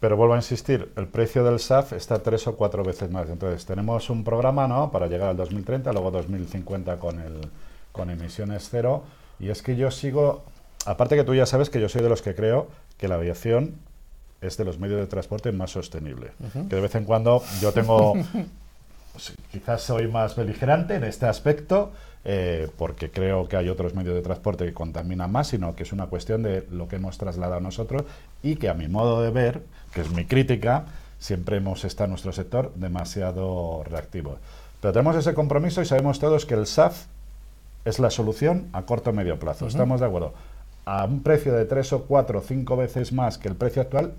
[0.00, 3.28] Pero vuelvo a insistir, el precio del SAF está tres o cuatro veces más.
[3.28, 4.90] Entonces, tenemos un programa ¿no?
[4.90, 7.40] para llegar al 2030, luego 2050 con, el,
[7.92, 9.04] con emisiones cero.
[9.38, 10.42] Y es que yo sigo,
[10.86, 13.74] aparte que tú ya sabes que yo soy de los que creo que la aviación
[14.40, 16.32] es de los medios de transporte más sostenible.
[16.52, 18.14] Que de vez en cuando yo tengo,
[19.20, 21.92] pues, quizás soy más beligerante en este aspecto,
[22.24, 25.92] eh, porque creo que hay otros medios de transporte que contaminan más, sino que es
[25.92, 28.04] una cuestión de lo que hemos trasladado nosotros
[28.42, 30.86] y que a mi modo de ver, que es mi crítica,
[31.18, 34.38] siempre hemos estado en nuestro sector demasiado reactivo.
[34.80, 37.04] Pero tenemos ese compromiso y sabemos todos que el SAF
[37.84, 39.66] es la solución a corto o medio plazo.
[39.66, 40.32] ¿Estamos de acuerdo?
[40.86, 44.14] A un precio de tres o cuatro o cinco veces más que el precio actual,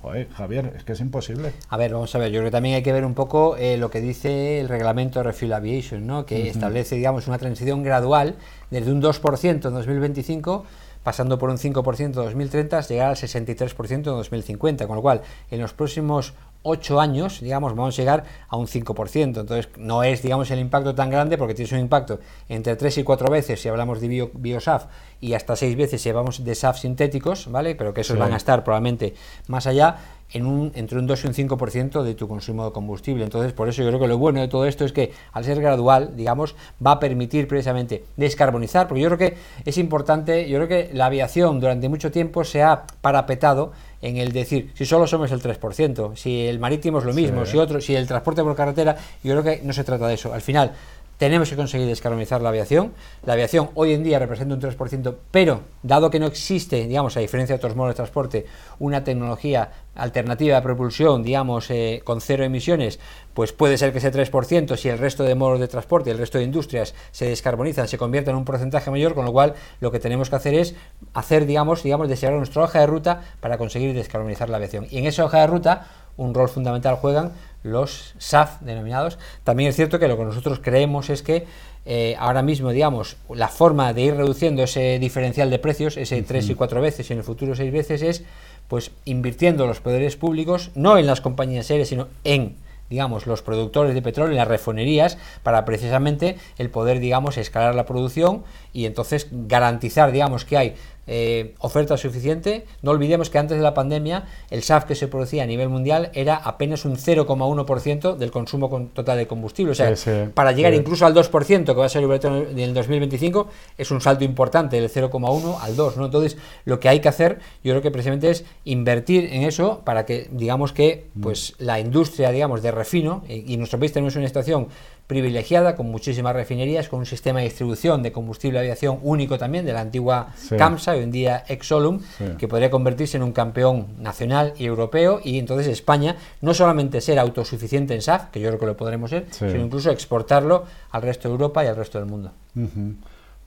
[0.00, 1.52] Joder, Javier, es que es imposible.
[1.68, 3.76] A ver, vamos a ver, yo creo que también hay que ver un poco eh,
[3.76, 6.24] lo que dice el reglamento Refuel Aviation, ¿no?
[6.24, 8.36] que establece, digamos, una transición gradual
[8.70, 10.64] desde un 2% en 2025
[11.02, 15.60] pasando por un 5% en 2030, llegar al 63% en 2050, con lo cual en
[15.60, 19.40] los próximos 8 años, digamos, vamos a llegar a un 5%.
[19.40, 22.18] Entonces, no es, digamos, el impacto tan grande porque tienes un impacto
[22.48, 24.86] entre 3 y 4 veces si hablamos de bio, biosaf
[25.20, 27.74] y hasta 6 veces si hablamos de SAF sintéticos, ¿vale?
[27.74, 29.14] Pero que esos van a estar probablemente
[29.46, 29.96] más allá
[30.32, 33.24] en un, entre un 2 y un 5% de tu consumo de combustible.
[33.24, 35.60] Entonces, por eso yo creo que lo bueno de todo esto es que al ser
[35.60, 40.68] gradual, digamos, va a permitir precisamente descarbonizar, porque yo creo que es importante, yo creo
[40.68, 45.32] que la aviación durante mucho tiempo se ha parapetado en el decir, si solo somos
[45.32, 48.96] el 3%, si el marítimo es lo mismo, si otro, si el transporte por carretera,
[49.24, 50.32] yo creo que no se trata de eso.
[50.32, 50.72] Al final,
[51.18, 52.92] tenemos que conseguir descarbonizar la aviación.
[53.26, 57.20] La aviación hoy en día representa un 3%, pero dado que no existe, digamos, a
[57.20, 58.46] diferencia de otros modos de transporte,
[58.78, 63.00] una tecnología alternativa de propulsión, digamos, eh, con cero emisiones,
[63.34, 66.38] pues puede ser que ese 3%, si el resto de modos de transporte, el resto
[66.38, 69.98] de industrias se descarbonizan, se convierta en un porcentaje mayor, con lo cual lo que
[69.98, 70.76] tenemos que hacer es
[71.14, 74.86] hacer, digamos, digamos, desear nuestra hoja de ruta para conseguir descarbonizar la aviación.
[74.88, 79.18] Y en esa hoja de ruta, un rol fundamental juegan los SAF denominados.
[79.44, 81.46] También es cierto que lo que nosotros creemos es que
[81.86, 86.50] eh, ahora mismo, digamos, la forma de ir reduciendo ese diferencial de precios, ese tres
[86.50, 88.24] y cuatro veces y en el futuro seis veces, es
[88.68, 92.56] pues invirtiendo los poderes públicos, no en las compañías aéreas, sino en
[92.90, 97.84] digamos, los productores de petróleo, en las refinerías, para precisamente el poder, digamos, escalar la
[97.84, 100.74] producción y entonces garantizar, digamos, que hay
[101.08, 102.66] eh, oferta suficiente.
[102.82, 106.10] No olvidemos que antes de la pandemia el SAF que se producía a nivel mundial
[106.14, 109.72] era apenas un 0,1% del consumo total de combustible.
[109.72, 109.94] O sea,
[110.34, 114.24] para llegar incluso al 2% que va a ser en el 2025 es un salto
[114.24, 115.96] importante del 0,1 al 2.
[115.96, 116.04] ¿no?
[116.04, 120.04] Entonces, lo que hay que hacer, yo creo que precisamente es invertir en eso para
[120.04, 124.14] que, digamos que, pues la industria, digamos, de refino, y, y en nuestro país tenemos
[124.16, 124.68] una situación
[125.08, 129.64] privilegiada, con muchísimas refinerías, con un sistema de distribución de combustible de aviación único también,
[129.64, 132.00] de la antigua CAMSA, hoy en día Exolum,
[132.38, 137.18] que podría convertirse en un campeón nacional y europeo, y entonces España no solamente ser
[137.18, 141.28] autosuficiente en SAF, que yo creo que lo podremos ser, sino incluso exportarlo al resto
[141.28, 142.30] de Europa y al resto del mundo.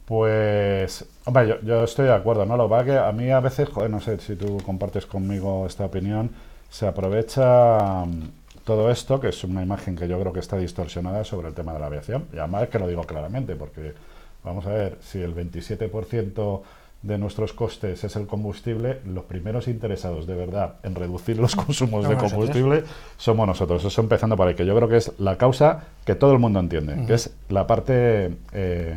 [0.05, 2.57] Pues, hombre, yo, estoy de acuerdo, ¿no?
[2.57, 5.85] Lo que que a mí a veces, joder, no sé si tú compartes conmigo esta
[5.85, 6.31] opinión,
[6.71, 8.03] se aprovecha
[8.71, 11.73] todo esto, que es una imagen que yo creo que está distorsionada sobre el tema
[11.73, 12.25] de la aviación.
[12.31, 13.93] Y además es que lo digo claramente, porque
[14.45, 16.61] vamos a ver, si el 27%
[17.01, 22.07] de nuestros costes es el combustible, los primeros interesados de verdad en reducir los consumos
[22.07, 22.85] de combustible
[23.17, 23.83] somos nosotros.
[23.83, 26.61] Eso empezando por ahí, que yo creo que es la causa que todo el mundo
[26.61, 28.95] entiende, que es la parte, eh,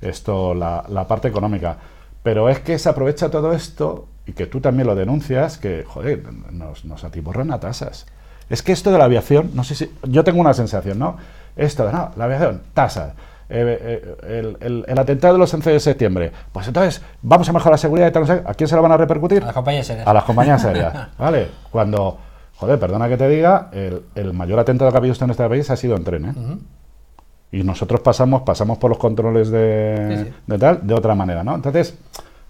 [0.00, 1.76] esto, la, la parte económica.
[2.22, 6.22] Pero es que se aprovecha todo esto y que tú también lo denuncias, que, joder,
[6.52, 8.06] nos, nos atiborran a tasas.
[8.50, 9.92] Es que esto de la aviación, no sé si.
[10.04, 11.16] Yo tengo una sensación, ¿no?
[11.56, 13.14] Esto de, no, la aviación, tasa.
[13.50, 16.32] Eh, eh, el, atentado de los 11 de septiembre.
[16.52, 18.42] Pues entonces, vamos a mejorar la seguridad y tal.
[18.46, 19.42] ¿A quién se la van a repercutir?
[19.42, 20.06] A las compañías aéreas.
[20.06, 21.08] A las compañías aéreas.
[21.18, 21.48] ¿Vale?
[21.70, 22.18] Cuando,
[22.56, 25.76] joder, perdona que te diga, el, mayor atentado que ha habido en este país ha
[25.76, 26.34] sido en tren, ¿eh?
[27.50, 31.54] Y nosotros pasamos, pasamos por los controles de, de tal, de otra manera, ¿no?
[31.54, 31.96] Entonces,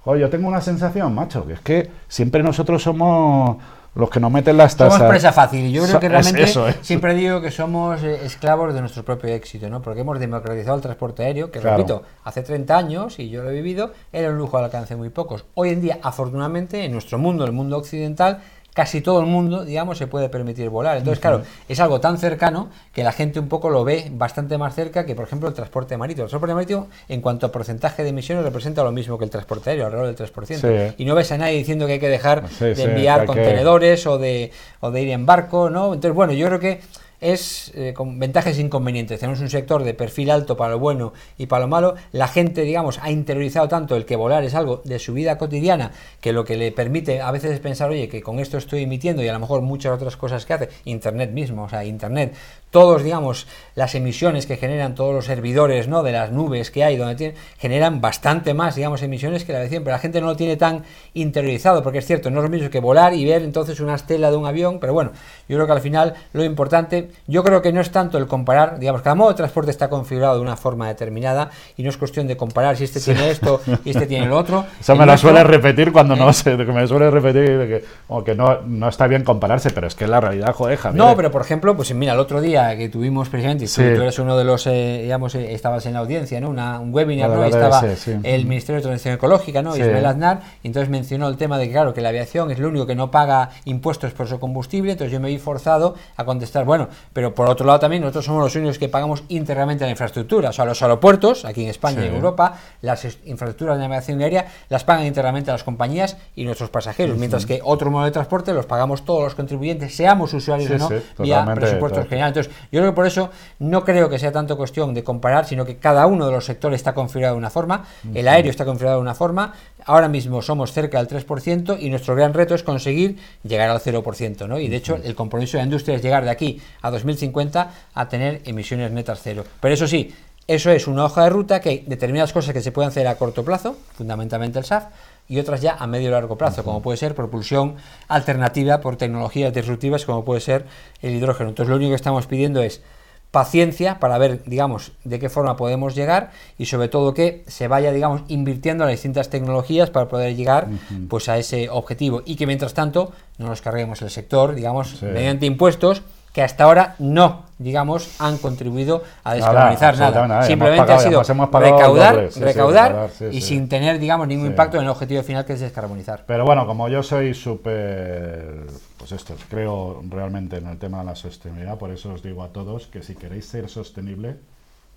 [0.01, 3.59] joder, yo tengo una sensación, macho, que es que siempre nosotros somos
[3.99, 4.95] los que no meten las tasas.
[4.95, 5.73] Somos presa fácil.
[5.73, 6.47] Yo creo que realmente
[6.83, 9.83] siempre digo que somos eh, esclavos de nuestro propio éxito, ¿no?
[9.83, 13.55] Porque hemos democratizado el transporte aéreo, que repito, hace 30 años, y yo lo he
[13.55, 15.47] vivido, era un lujo al alcance de muy pocos.
[15.55, 18.41] Hoy en día, afortunadamente, en nuestro mundo, el mundo occidental,
[18.79, 20.99] casi todo el mundo, digamos, se puede permitir volar.
[20.99, 24.73] Entonces, claro, es algo tan cercano que la gente un poco lo ve bastante más
[24.77, 26.27] cerca que, por ejemplo, el transporte marítimo.
[26.27, 29.71] El transporte marítimo, en cuanto a porcentaje de emisiones, representa lo mismo que el transporte
[29.71, 30.95] aéreo, alrededor del 3%.
[30.97, 34.53] Y no ves a nadie diciendo que hay que dejar de enviar contenedores o, de,
[34.79, 35.87] o de ir en barco, ¿no?
[35.93, 36.81] Entonces, bueno, yo creo que
[37.21, 39.21] es eh, con ventajas e inconvenientes.
[39.21, 41.95] Tenemos un sector de perfil alto para lo bueno y para lo malo.
[42.13, 45.93] La gente, digamos, ha interiorizado tanto el que volar es algo de su vida cotidiana
[46.21, 49.23] que lo que le permite a veces es pensar, oye, que con esto estoy emitiendo
[49.23, 52.35] y a lo mejor muchas otras cosas que hace, Internet mismo, o sea, Internet,
[52.71, 56.03] todos, digamos, las emisiones que generan todos los servidores, ¿no?
[56.03, 59.69] De las nubes que hay, donde tienen, generan bastante más, digamos, emisiones que la de
[59.69, 59.93] siempre.
[59.93, 62.81] La gente no lo tiene tan interiorizado, porque es cierto, no es lo mismo que
[62.81, 65.13] volar y ver entonces una estela de un avión, pero bueno,
[65.49, 68.79] yo creo que al final lo importante yo creo que no es tanto el comparar,
[68.79, 72.27] digamos, cada modo de transporte está configurado de una forma determinada y no es cuestión
[72.27, 74.67] de comparar si este tiene esto y este tiene lo otro.
[74.81, 77.85] Eso me lo suele repetir cuando no sé, me suele repetir que,
[78.25, 81.03] que no, no, está bien compararse, pero es que la realidad, joder, Javier.
[81.03, 84.37] No, pero por ejemplo, pues mira, el otro día que tuvimos precisamente, tú, eres uno
[84.37, 86.51] de los, eh, digamos, eh, estabas en la audiencia, ¿no?
[86.51, 87.45] Una, un webinar, ¿no?
[87.45, 87.83] estaba
[88.23, 89.77] el Ministerio de Transición Ecológica, ¿no?
[89.77, 92.69] Ismael Aznar, y entonces mencionó el tema de que, claro, que la aviación es lo
[92.69, 96.65] único que no paga impuestos por su combustible, entonces yo me vi forzado a contestar,
[96.65, 100.51] bueno, pero por otro lado también nosotros somos los únicos que pagamos íntegramente la infraestructura.
[100.51, 104.47] O sea, los aeropuertos, aquí en España y en Europa, las infraestructuras de navegación aérea
[104.69, 108.67] las pagan íntegramente las compañías y nuestros pasajeros, mientras que otro modo de transporte los
[108.67, 112.37] pagamos todos los contribuyentes, seamos usuarios o no, vía presupuestos generales.
[112.37, 115.65] Entonces, yo creo que por eso no creo que sea tanto cuestión de comparar, sino
[115.65, 117.85] que cada uno de los sectores está configurado de una forma,
[118.15, 122.15] el aéreo está configurado de una forma, ahora mismo somos cerca del 3% y nuestro
[122.15, 124.59] gran reto es conseguir llegar al 0%, ¿no?
[124.59, 128.09] Y de hecho, el compromiso de la industria es llegar de aquí a 2050 a
[128.09, 129.45] tener emisiones netas cero.
[129.61, 130.15] Pero eso sí,
[130.47, 133.17] eso es una hoja de ruta que hay determinadas cosas que se pueden hacer a
[133.17, 134.85] corto plazo, fundamentalmente el SAF,
[135.29, 137.77] y otras ya a medio y largo plazo, como puede ser propulsión
[138.09, 140.65] alternativa por tecnologías disruptivas, como puede ser
[141.03, 141.51] el hidrógeno.
[141.51, 142.83] Entonces, lo único que estamos pidiendo es
[143.31, 147.93] paciencia para ver, digamos, de qué forma podemos llegar y sobre todo que se vaya,
[147.93, 150.69] digamos, invirtiendo en las distintas tecnologías para poder llegar
[151.09, 152.23] pues a ese objetivo.
[152.25, 156.95] Y que mientras tanto no nos carguemos el sector, digamos, mediante impuestos que hasta ahora
[156.99, 160.43] no, digamos, han contribuido a descarbonizar nada.
[160.43, 165.45] Simplemente ha sido recaudar, recaudar y sin tener, digamos, ningún impacto en el objetivo final
[165.45, 166.25] que es descarbonizar.
[166.27, 171.15] Pero bueno, como yo soy súper, pues esto, creo realmente en el tema de la
[171.15, 174.37] sostenibilidad, por eso os digo a todos que si queréis ser sostenible,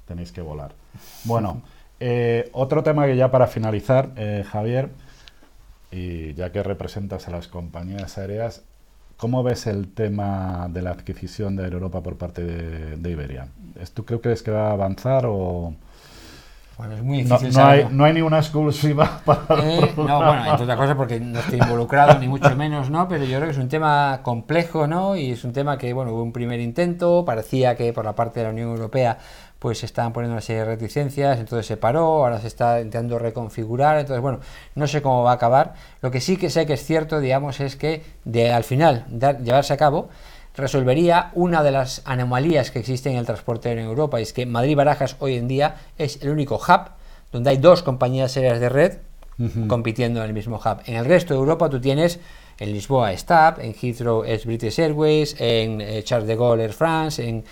[0.07, 0.73] tenéis que volar.
[1.23, 1.61] Bueno,
[1.99, 4.89] eh, otro tema que ya para finalizar, eh, Javier,
[5.91, 8.63] y ya que representas a las compañías aéreas,
[9.21, 13.45] ¿Cómo ves el tema de la adquisición de Europa por parte de, Iberia?
[13.93, 15.75] ¿Tú crees que va a avanzar o...?
[16.75, 19.43] Bueno, es muy difícil no, hay, no hay ninguna exclusiva para...
[19.63, 23.07] Eh, no, bueno, entre otras cosas porque no estoy involucrado ni mucho menos, ¿no?
[23.07, 25.15] Pero yo creo que es un tema complejo, ¿no?
[25.15, 28.39] Y es un tema que, bueno, hubo un primer intento, parecía que por la parte
[28.39, 29.19] de la Unión Europea
[29.61, 33.19] pues se estaban poniendo una serie de reticencias, entonces se paró, ahora se está intentando
[33.19, 34.39] reconfigurar, entonces bueno,
[34.73, 35.75] no sé cómo va a acabar.
[36.01, 39.05] Lo que sí que sé que es cierto, digamos, es que de al final
[39.43, 40.09] llevarse a cabo,
[40.55, 44.47] resolvería una de las anomalías que existen en el transporte en Europa, y es que
[44.47, 46.89] Madrid-Barajas hoy en día es el único hub
[47.31, 48.97] donde hay dos compañías serias de red
[49.67, 50.79] compitiendo en el mismo hub.
[50.87, 52.19] En el resto de Europa tú tienes
[52.61, 56.73] en Lisboa es TAP, en Heathrow es British Airways, en eh, Charles de Gaulle Air
[56.73, 57.43] France, en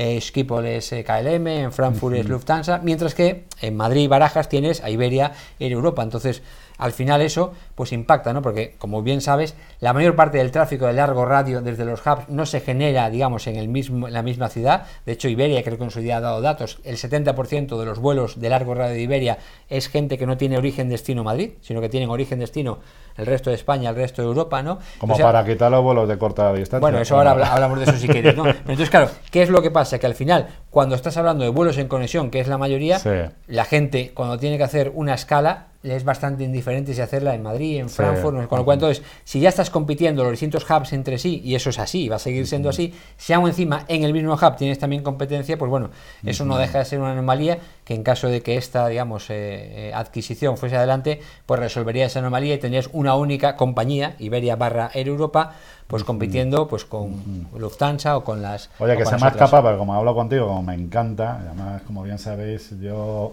[0.00, 4.48] eh, Schiphol es eh, KLM, en Frankfurt es Lufthansa, mientras que en Madrid y Barajas
[4.48, 6.04] tienes a Iberia en Europa.
[6.04, 6.40] Entonces,
[6.76, 8.42] al final eso pues impacta, ¿no?
[8.42, 12.28] Porque como bien sabes, la mayor parte del tráfico de largo radio desde los hubs
[12.28, 14.82] no se genera, digamos, en el mismo la misma ciudad.
[15.06, 18.00] De hecho, Iberia creo que en su día ha dado datos, el 70% de los
[18.00, 21.80] vuelos de largo radio de Iberia es gente que no tiene origen destino Madrid, sino
[21.80, 22.80] que tienen origen destino
[23.16, 24.78] el resto de España, el resto de Europa, ¿no?
[24.98, 26.80] Como para quitar los vuelos de corta distancia.
[26.80, 28.42] Bueno, eso ahora hablamos de eso si quieres, ¿no?
[28.44, 29.98] Pero entonces, claro, ¿qué es lo que pasa?
[29.98, 33.00] Que al final, cuando estás hablando de vuelos en conexión, que es la mayoría,
[33.46, 37.67] la gente cuando tiene que hacer una escala es bastante indiferente si hacerla en Madrid,
[37.76, 41.42] en Frankfurt, con lo cual entonces, si ya estás compitiendo los distintos hubs entre sí,
[41.44, 44.34] y eso es así, va a seguir siendo así, si aún encima en el mismo
[44.34, 45.90] hub tienes también competencia, pues bueno,
[46.24, 49.88] eso no deja de ser una anomalía que en caso de que esta, digamos, eh,
[49.88, 54.90] eh, adquisición fuese adelante, pues resolvería esa anomalía y tendrías una única compañía, Iberia barra
[54.94, 55.54] Air Europa,
[55.86, 58.70] pues compitiendo pues con Lufthansa o con las...
[58.78, 62.18] Oye, que se me escapa, pero como hablo contigo, como me encanta, además, como bien
[62.18, 63.32] sabéis, yo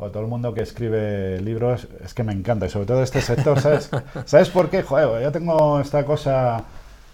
[0.00, 3.20] o todo el mundo que escribe libros, es que me encanta, y sobre todo este
[3.20, 3.90] sector, ¿sabes?
[4.24, 4.82] ¿Sabes por qué?
[4.82, 6.64] Joder, yo tengo esta cosa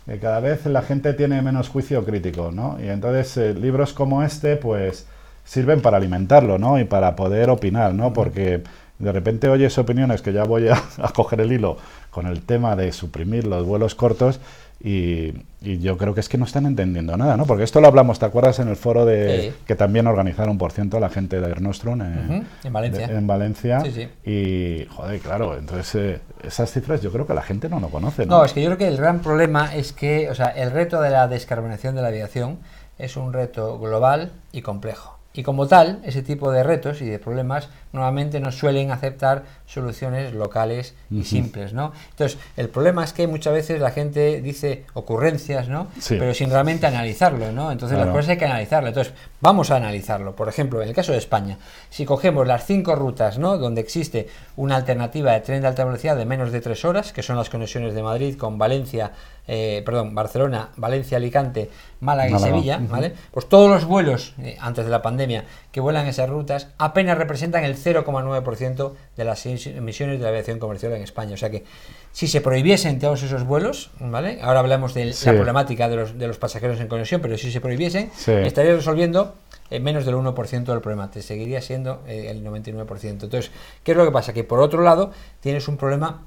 [0.06, 2.78] que cada vez la gente tiene menos juicio crítico, ¿no?
[2.80, 5.06] Y entonces eh, libros como este, pues
[5.44, 6.78] sirven para alimentarlo, ¿no?
[6.78, 8.12] Y para poder opinar, ¿no?
[8.12, 8.62] Porque
[9.00, 10.80] de repente oyes opiniones que ya voy a
[11.14, 11.78] coger el hilo
[12.10, 14.40] con el tema de suprimir los vuelos cortos
[14.80, 17.44] y, yo creo que es que no están entendiendo nada, ¿no?
[17.44, 18.60] Porque esto lo hablamos, ¿te acuerdas?
[18.60, 23.06] En el foro de que también organizaron, por ciento, la gente de Ernostrum en Valencia.
[23.06, 23.82] en Valencia.
[24.24, 28.26] Y, joder, claro, entonces eh, esas cifras yo creo que la gente no lo conoce,
[28.26, 28.38] ¿no?
[28.38, 31.00] No, es que yo creo que el gran problema es que, o sea, el reto
[31.00, 32.58] de la descarbonización de la aviación
[32.98, 35.16] es un reto global y complejo.
[35.36, 40.32] Y como tal, ese tipo de retos y de problemas normalmente no suelen aceptar soluciones
[40.32, 41.92] locales y simples, ¿no?
[42.10, 45.88] Entonces, el problema es que muchas veces la gente dice ocurrencias, ¿no?
[46.08, 47.72] Pero sin realmente analizarlo, ¿no?
[47.72, 48.88] Entonces, las cosas hay que analizarlo.
[48.88, 50.36] Entonces, vamos a analizarlo.
[50.36, 51.58] Por ejemplo, en el caso de España,
[51.90, 53.58] si cogemos las cinco rutas, ¿no?
[53.58, 57.22] Donde existe una alternativa de tren de alta velocidad de menos de tres horas, que
[57.22, 59.12] son las conexiones de Madrid con Valencia,
[59.48, 63.14] eh, perdón, Barcelona, Valencia, Alicante, Málaga, y Sevilla, ¿vale?
[63.30, 67.64] Pues todos los vuelos eh, antes de la pandemia que vuelan esas rutas apenas representan
[67.64, 71.34] el 0,9% de las emisiones de la aviación comercial en España.
[71.34, 71.64] O sea que
[72.12, 74.38] si se prohibiesen todos esos vuelos, ¿vale?
[74.42, 77.60] Ahora hablamos de la problemática de los, de los pasajeros en conexión, pero si se
[77.60, 79.34] prohibiesen, estaría resolviendo
[79.70, 83.04] eh, menos del 1% del problema, te seguiría siendo el 99%.
[83.04, 83.50] Entonces,
[83.82, 84.32] ¿qué es lo que pasa?
[84.32, 86.24] Que por otro lado, tienes un problema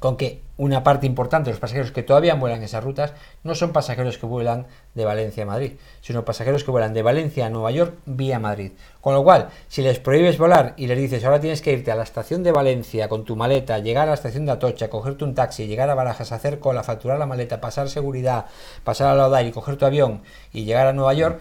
[0.00, 3.12] con que una parte importante de los pasajeros que todavía vuelan esas rutas
[3.44, 7.46] no son pasajeros que vuelan de Valencia a Madrid, sino pasajeros que vuelan de Valencia
[7.46, 8.72] a Nueva York vía Madrid.
[9.00, 11.94] Con lo cual, si les prohíbes volar y les dices ahora tienes que irte a
[11.94, 15.34] la estación de Valencia con tu maleta, llegar a la estación de Atocha, cogerte un
[15.34, 18.46] taxi, llegar a Barajas, hacer cola, facturar la maleta, pasar seguridad,
[18.84, 20.22] pasar a la y coger tu avión
[20.52, 21.40] y llegar a Nueva York,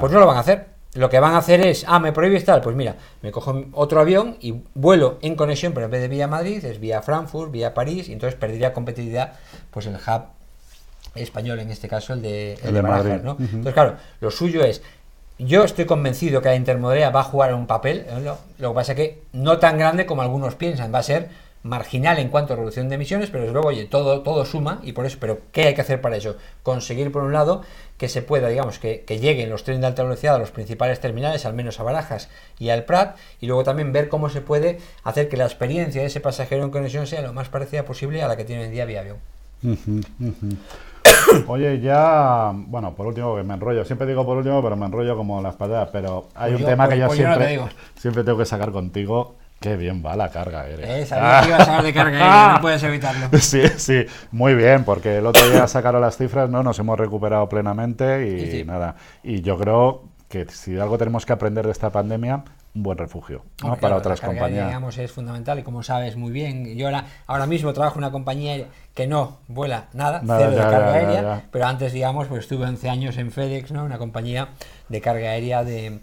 [0.00, 2.40] pues no lo van a hacer lo que van a hacer es, ah, me prohíbe
[2.40, 6.08] tal, pues mira, me cojo otro avión y vuelo en conexión, pero en vez de
[6.08, 9.32] vía Madrid, es vía Frankfurt, vía París, y entonces perdería competitividad,
[9.70, 10.22] pues el hub
[11.16, 13.20] español, en este caso el de, el, Madrid.
[13.22, 13.36] ¿no?
[13.38, 14.82] Entonces, claro, lo suyo es,
[15.38, 18.92] yo estoy convencido que la intermodalidad va a jugar un papel, lo, lo que pasa
[18.92, 21.28] es que no tan grande como algunos piensan, va a ser
[21.64, 24.92] marginal en cuanto a reducción de emisiones, pero desde luego, oye, todo, todo suma y
[24.92, 26.36] por eso, pero ¿qué hay que hacer para eso?
[26.62, 27.62] Conseguir, por un lado,
[27.96, 31.46] que se pueda, digamos, que, lleguen los trenes de alta velocidad a los principales terminales,
[31.46, 35.30] al menos a Barajas y al Prat, y luego también ver cómo se puede hacer
[35.30, 38.36] que la experiencia de ese pasajero en conexión sea lo más parecida posible a la
[38.36, 39.16] que tiene hoy en día vía avión.
[41.46, 45.16] Oye, ya, bueno, por último, que me enrollo, siempre digo por último, pero me enrollo
[45.16, 47.60] como las patadas, pero hay pues un tema que yo pues siempre,
[47.96, 50.98] siempre tengo que sacar contigo Qué bien va la carga aérea.
[50.98, 53.28] Eh, sabía que ibas a hablar de carga aérea, no puedes evitarlo.
[53.40, 56.62] Sí, sí, muy bien, porque el otro día sacaron las cifras, ¿no?
[56.62, 58.28] Nos hemos recuperado plenamente
[58.60, 58.96] y nada.
[59.22, 62.44] Y yo creo que si algo tenemos que aprender de esta pandemia,
[62.74, 63.76] un buen refugio ¿no?
[63.76, 64.66] para otras compañías.
[64.66, 68.10] digamos, es fundamental y como sabes muy bien, yo ahora, ahora mismo trabajo en una
[68.10, 72.90] compañía que no vuela nada, cero de carga aérea, pero antes, digamos, pues estuve 11
[72.90, 73.82] años en FedEx, ¿no?
[73.84, 74.48] una compañía
[74.90, 76.00] de carga aérea de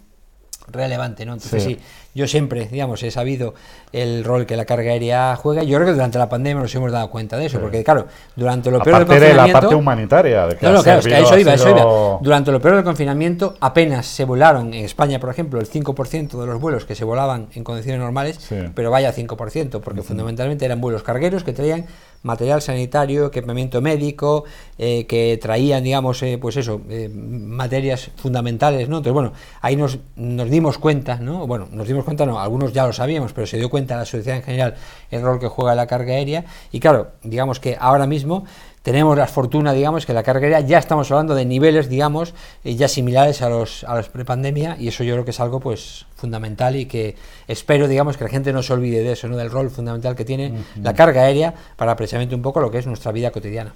[0.68, 1.34] relevante, ¿no?
[1.34, 1.78] Entonces sí.
[2.14, 3.54] yo siempre, digamos, he sabido
[3.92, 5.62] el rol que la carga aérea juega.
[5.62, 8.06] Yo creo que durante la pandemia nos hemos dado cuenta de eso, porque claro,
[8.36, 11.38] durante lo peor del confinamiento, de la parte humanitaria, de que no, no, claro, eso
[11.38, 12.18] iba, eso iba.
[12.20, 16.46] Durante lo peor del confinamiento apenas se volaron en España, por ejemplo, el 5% de
[16.46, 18.38] los vuelos que se volaban en condiciones normales,
[18.74, 21.86] pero vaya 5%, porque fundamentalmente eran vuelos cargueros que traían
[22.22, 24.44] material sanitario, equipamiento médico,
[24.78, 26.80] eh, que traían, digamos, eh, pues eso,
[27.18, 28.98] materias fundamentales, ¿no?
[28.98, 31.46] Entonces, bueno, ahí nos, nos dimos cuenta, ¿no?
[31.46, 34.36] Bueno, nos dimos cuenta, no, algunos ya lo sabíamos, pero se dio cuenta la sociedad
[34.36, 34.74] en general
[35.10, 38.44] el rol que juega la carga aérea, y claro, digamos que ahora mismo
[38.82, 42.74] tenemos la fortuna, digamos, que la carga aérea ya estamos hablando de niveles, digamos, eh,
[42.74, 46.06] ya similares a los, a los prepandemia y eso yo creo que es algo pues
[46.16, 47.16] fundamental y que
[47.48, 49.36] espero, digamos, que la gente no se olvide de eso, ¿no?
[49.36, 52.86] del rol fundamental que tiene la carga aérea para precisamente un poco lo que es
[52.86, 53.72] nuestra vida cotidiana.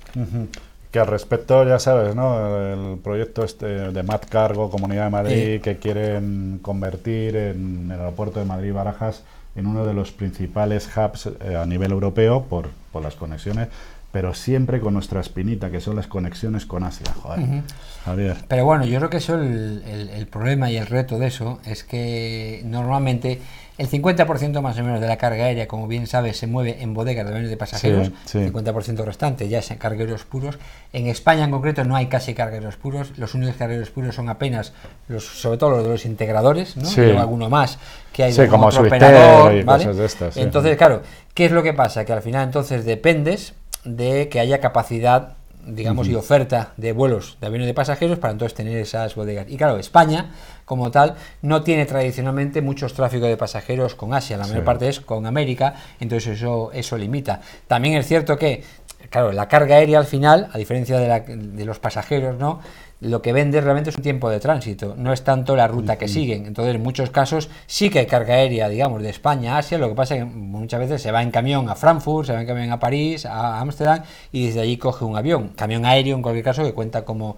[0.91, 2.57] Que al respecto, ya sabes, ¿no?
[2.73, 8.39] El proyecto este de Mat Cargo, Comunidad de Madrid, que quieren convertir en el aeropuerto
[8.39, 9.23] de Madrid-Barajas
[9.57, 13.69] en uno de los principales hubs eh, a nivel europeo por, por las conexiones
[14.17, 17.13] pero siempre con nuestra espinita, que son las conexiones con Asia.
[17.21, 17.63] Joder,
[18.03, 18.39] Javier.
[18.49, 21.85] Pero bueno, yo creo que eso, el, el, problema y el reto de eso es
[21.85, 23.43] que normalmente
[23.77, 26.95] el 50% más o menos de la carga aérea, como bien sabes, se mueve en
[26.95, 30.59] bodegas de aviones de pasajeros, el 50% restante ya es en cargueros puros.
[30.95, 34.73] En España en concreto no hay casi cargueros puros, los únicos cargueros puros son apenas,
[35.09, 36.87] los, sobre todo los de los integradores, ¿no?
[36.87, 37.03] Sí.
[37.03, 37.79] alguno más
[38.15, 40.37] que hay de como otro operador, y cosas de estas.
[40.39, 41.03] Entonces, claro,
[41.35, 42.07] ¿qué es lo que pasa?
[42.07, 43.53] Que al final entonces dependes
[43.87, 48.55] de que haya capacidad digamos, y oferta de vuelos de aviones de pasajeros para entonces
[48.55, 49.47] tener esas bodegas.
[49.49, 50.31] Y claro, España,
[50.65, 55.01] como tal, no tiene tradicionalmente muchos tráficos de pasajeros con Asia, la mayor parte es
[55.01, 57.41] con América, entonces eso, eso limita.
[57.67, 58.63] También es cierto que,
[59.11, 62.61] claro, la carga aérea al final, a diferencia de, la, de los pasajeros, ¿no?
[63.01, 66.09] lo que vende realmente es un tiempo de tránsito, no es tanto la ruta que
[66.09, 66.47] siguen.
[66.47, 69.89] Entonces, en muchos casos sí que hay carga aérea, digamos, de España a Asia, lo
[69.89, 72.47] que pasa es que muchas veces se va en camión a Frankfurt, se va en
[72.47, 74.03] camión a París, a Ámsterdam
[74.33, 77.37] y desde allí coge un avión, camión aéreo en cualquier caso que cuenta como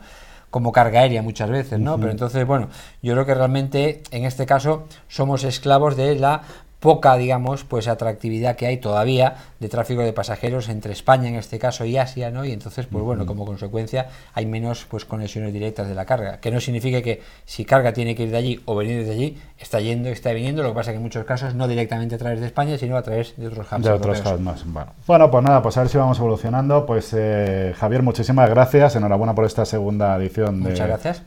[0.51, 1.99] como carga aérea muchas veces, ¿no?
[1.99, 2.71] Pero entonces, bueno,
[3.03, 6.41] yo creo que realmente en este caso somos esclavos de la
[6.81, 11.59] poca, digamos, pues atractividad que hay todavía de tráfico de pasajeros entre España en este
[11.59, 12.45] caso y Asia, ¿no?
[12.45, 16.51] Y entonces, pues bueno, como consecuencia hay menos pues conexiones directas de la carga, que
[16.51, 19.81] no significa que si carga tiene que ir de allí o venir desde allí, está
[19.81, 22.47] yendo, está viniendo, lo que pasa que en muchos casos no directamente a través de
[22.47, 23.83] España, sino a través de otros hubs.
[23.83, 24.93] De otros hubs más, bueno.
[25.07, 25.31] bueno.
[25.31, 26.87] pues nada, pues a ver si vamos evolucionando.
[26.87, 30.79] Pues eh, Javier, muchísimas gracias, enhorabuena por esta segunda edición de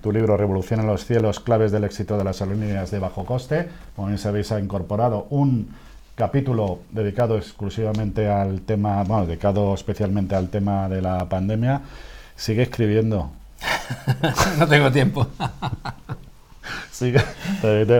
[0.01, 3.67] tu libro Revolución en los cielos, claves del éxito de las aerolíneas de bajo coste.
[4.01, 5.69] Como bien sabéis, ha incorporado un
[6.15, 11.81] capítulo dedicado exclusivamente al tema, bueno, dedicado especialmente al tema de la pandemia.
[12.35, 13.29] Sigue escribiendo.
[14.57, 15.27] no tengo tiempo.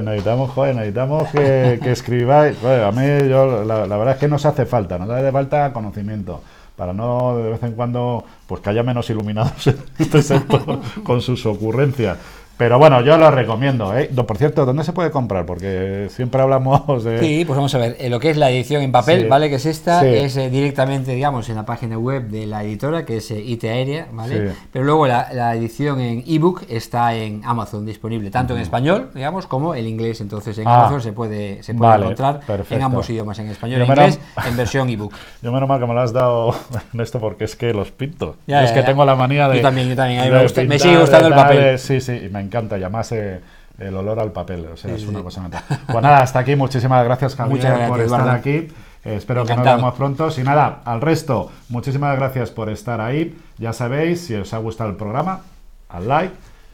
[0.01, 2.57] necesitamos, joder, necesitamos que, escribáis.
[2.63, 6.41] a mí, yo, la, verdad es que nos hace falta, nos hace falta conocimiento
[6.75, 11.21] para no de vez en cuando pues que haya menos iluminados en este sector con
[11.21, 12.17] sus ocurrencias.
[12.61, 13.97] Pero bueno, yo lo recomiendo.
[13.97, 14.07] ¿eh?
[14.13, 15.47] Por cierto, ¿dónde se puede comprar?
[15.47, 17.19] Porque siempre hablamos de...
[17.19, 17.95] Sí, pues vamos a ver.
[17.97, 19.49] Eh, lo que es la edición en papel, ¿vale?
[19.49, 23.17] Que es esta, es eh, directamente, digamos, en la página web de la editora, que
[23.17, 24.51] es eh, IT Aérea, ¿vale?
[24.71, 29.73] Pero luego la, edición en ebook está en Amazon disponible, tanto en español, digamos, como
[29.73, 30.21] en inglés.
[30.21, 33.83] Entonces en ah, Amazon se puede, se puede encontrar en ambos idiomas, en español y
[33.85, 35.15] en inglés, en versión ebook.
[35.41, 36.53] Yo menos mal que me lo has dado
[36.93, 38.35] en esto porque es que los pinto.
[38.45, 39.55] es que tengo la manía de...
[39.55, 40.31] Yo también, yo también.
[40.31, 41.79] me, me, sigue gustando el papel.
[41.79, 43.41] sí, sí, me encanta, llamarse
[43.79, 44.67] el olor al papel.
[44.73, 45.49] O sea, es una cosa
[45.87, 46.55] Pues nada, hasta aquí.
[46.55, 48.67] Muchísimas gracias, Javier, por estar aquí.
[49.03, 50.29] Eh, espero que nos veamos pronto.
[50.29, 53.37] Si nada, al resto, muchísimas gracias por estar ahí.
[53.57, 55.41] Ya sabéis, si os ha gustado el programa,
[55.89, 56.33] al like.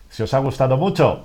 [0.09, 1.23] Si os ha gustado mucho,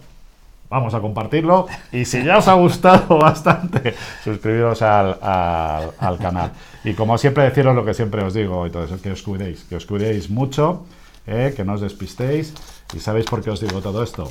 [0.68, 1.66] vamos a compartirlo.
[1.92, 3.94] Y si ya os ha gustado bastante,
[4.24, 6.53] suscribiros al, al, canal.
[6.84, 9.64] Y como siempre, deciros lo que siempre os digo y todo eso, que os cuidéis,
[9.64, 10.86] que os cuidéis mucho,
[11.26, 12.55] eh, que no os despistéis.
[12.93, 14.30] ¿Y sabéis por qué os digo todo esto?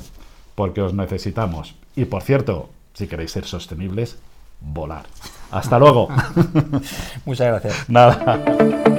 [0.55, 1.75] Porque os necesitamos.
[1.95, 4.17] Y por cierto, si queréis ser sostenibles,
[4.59, 5.05] volar.
[5.49, 6.07] Hasta luego.
[7.25, 7.89] Muchas gracias.
[7.89, 8.97] Nada.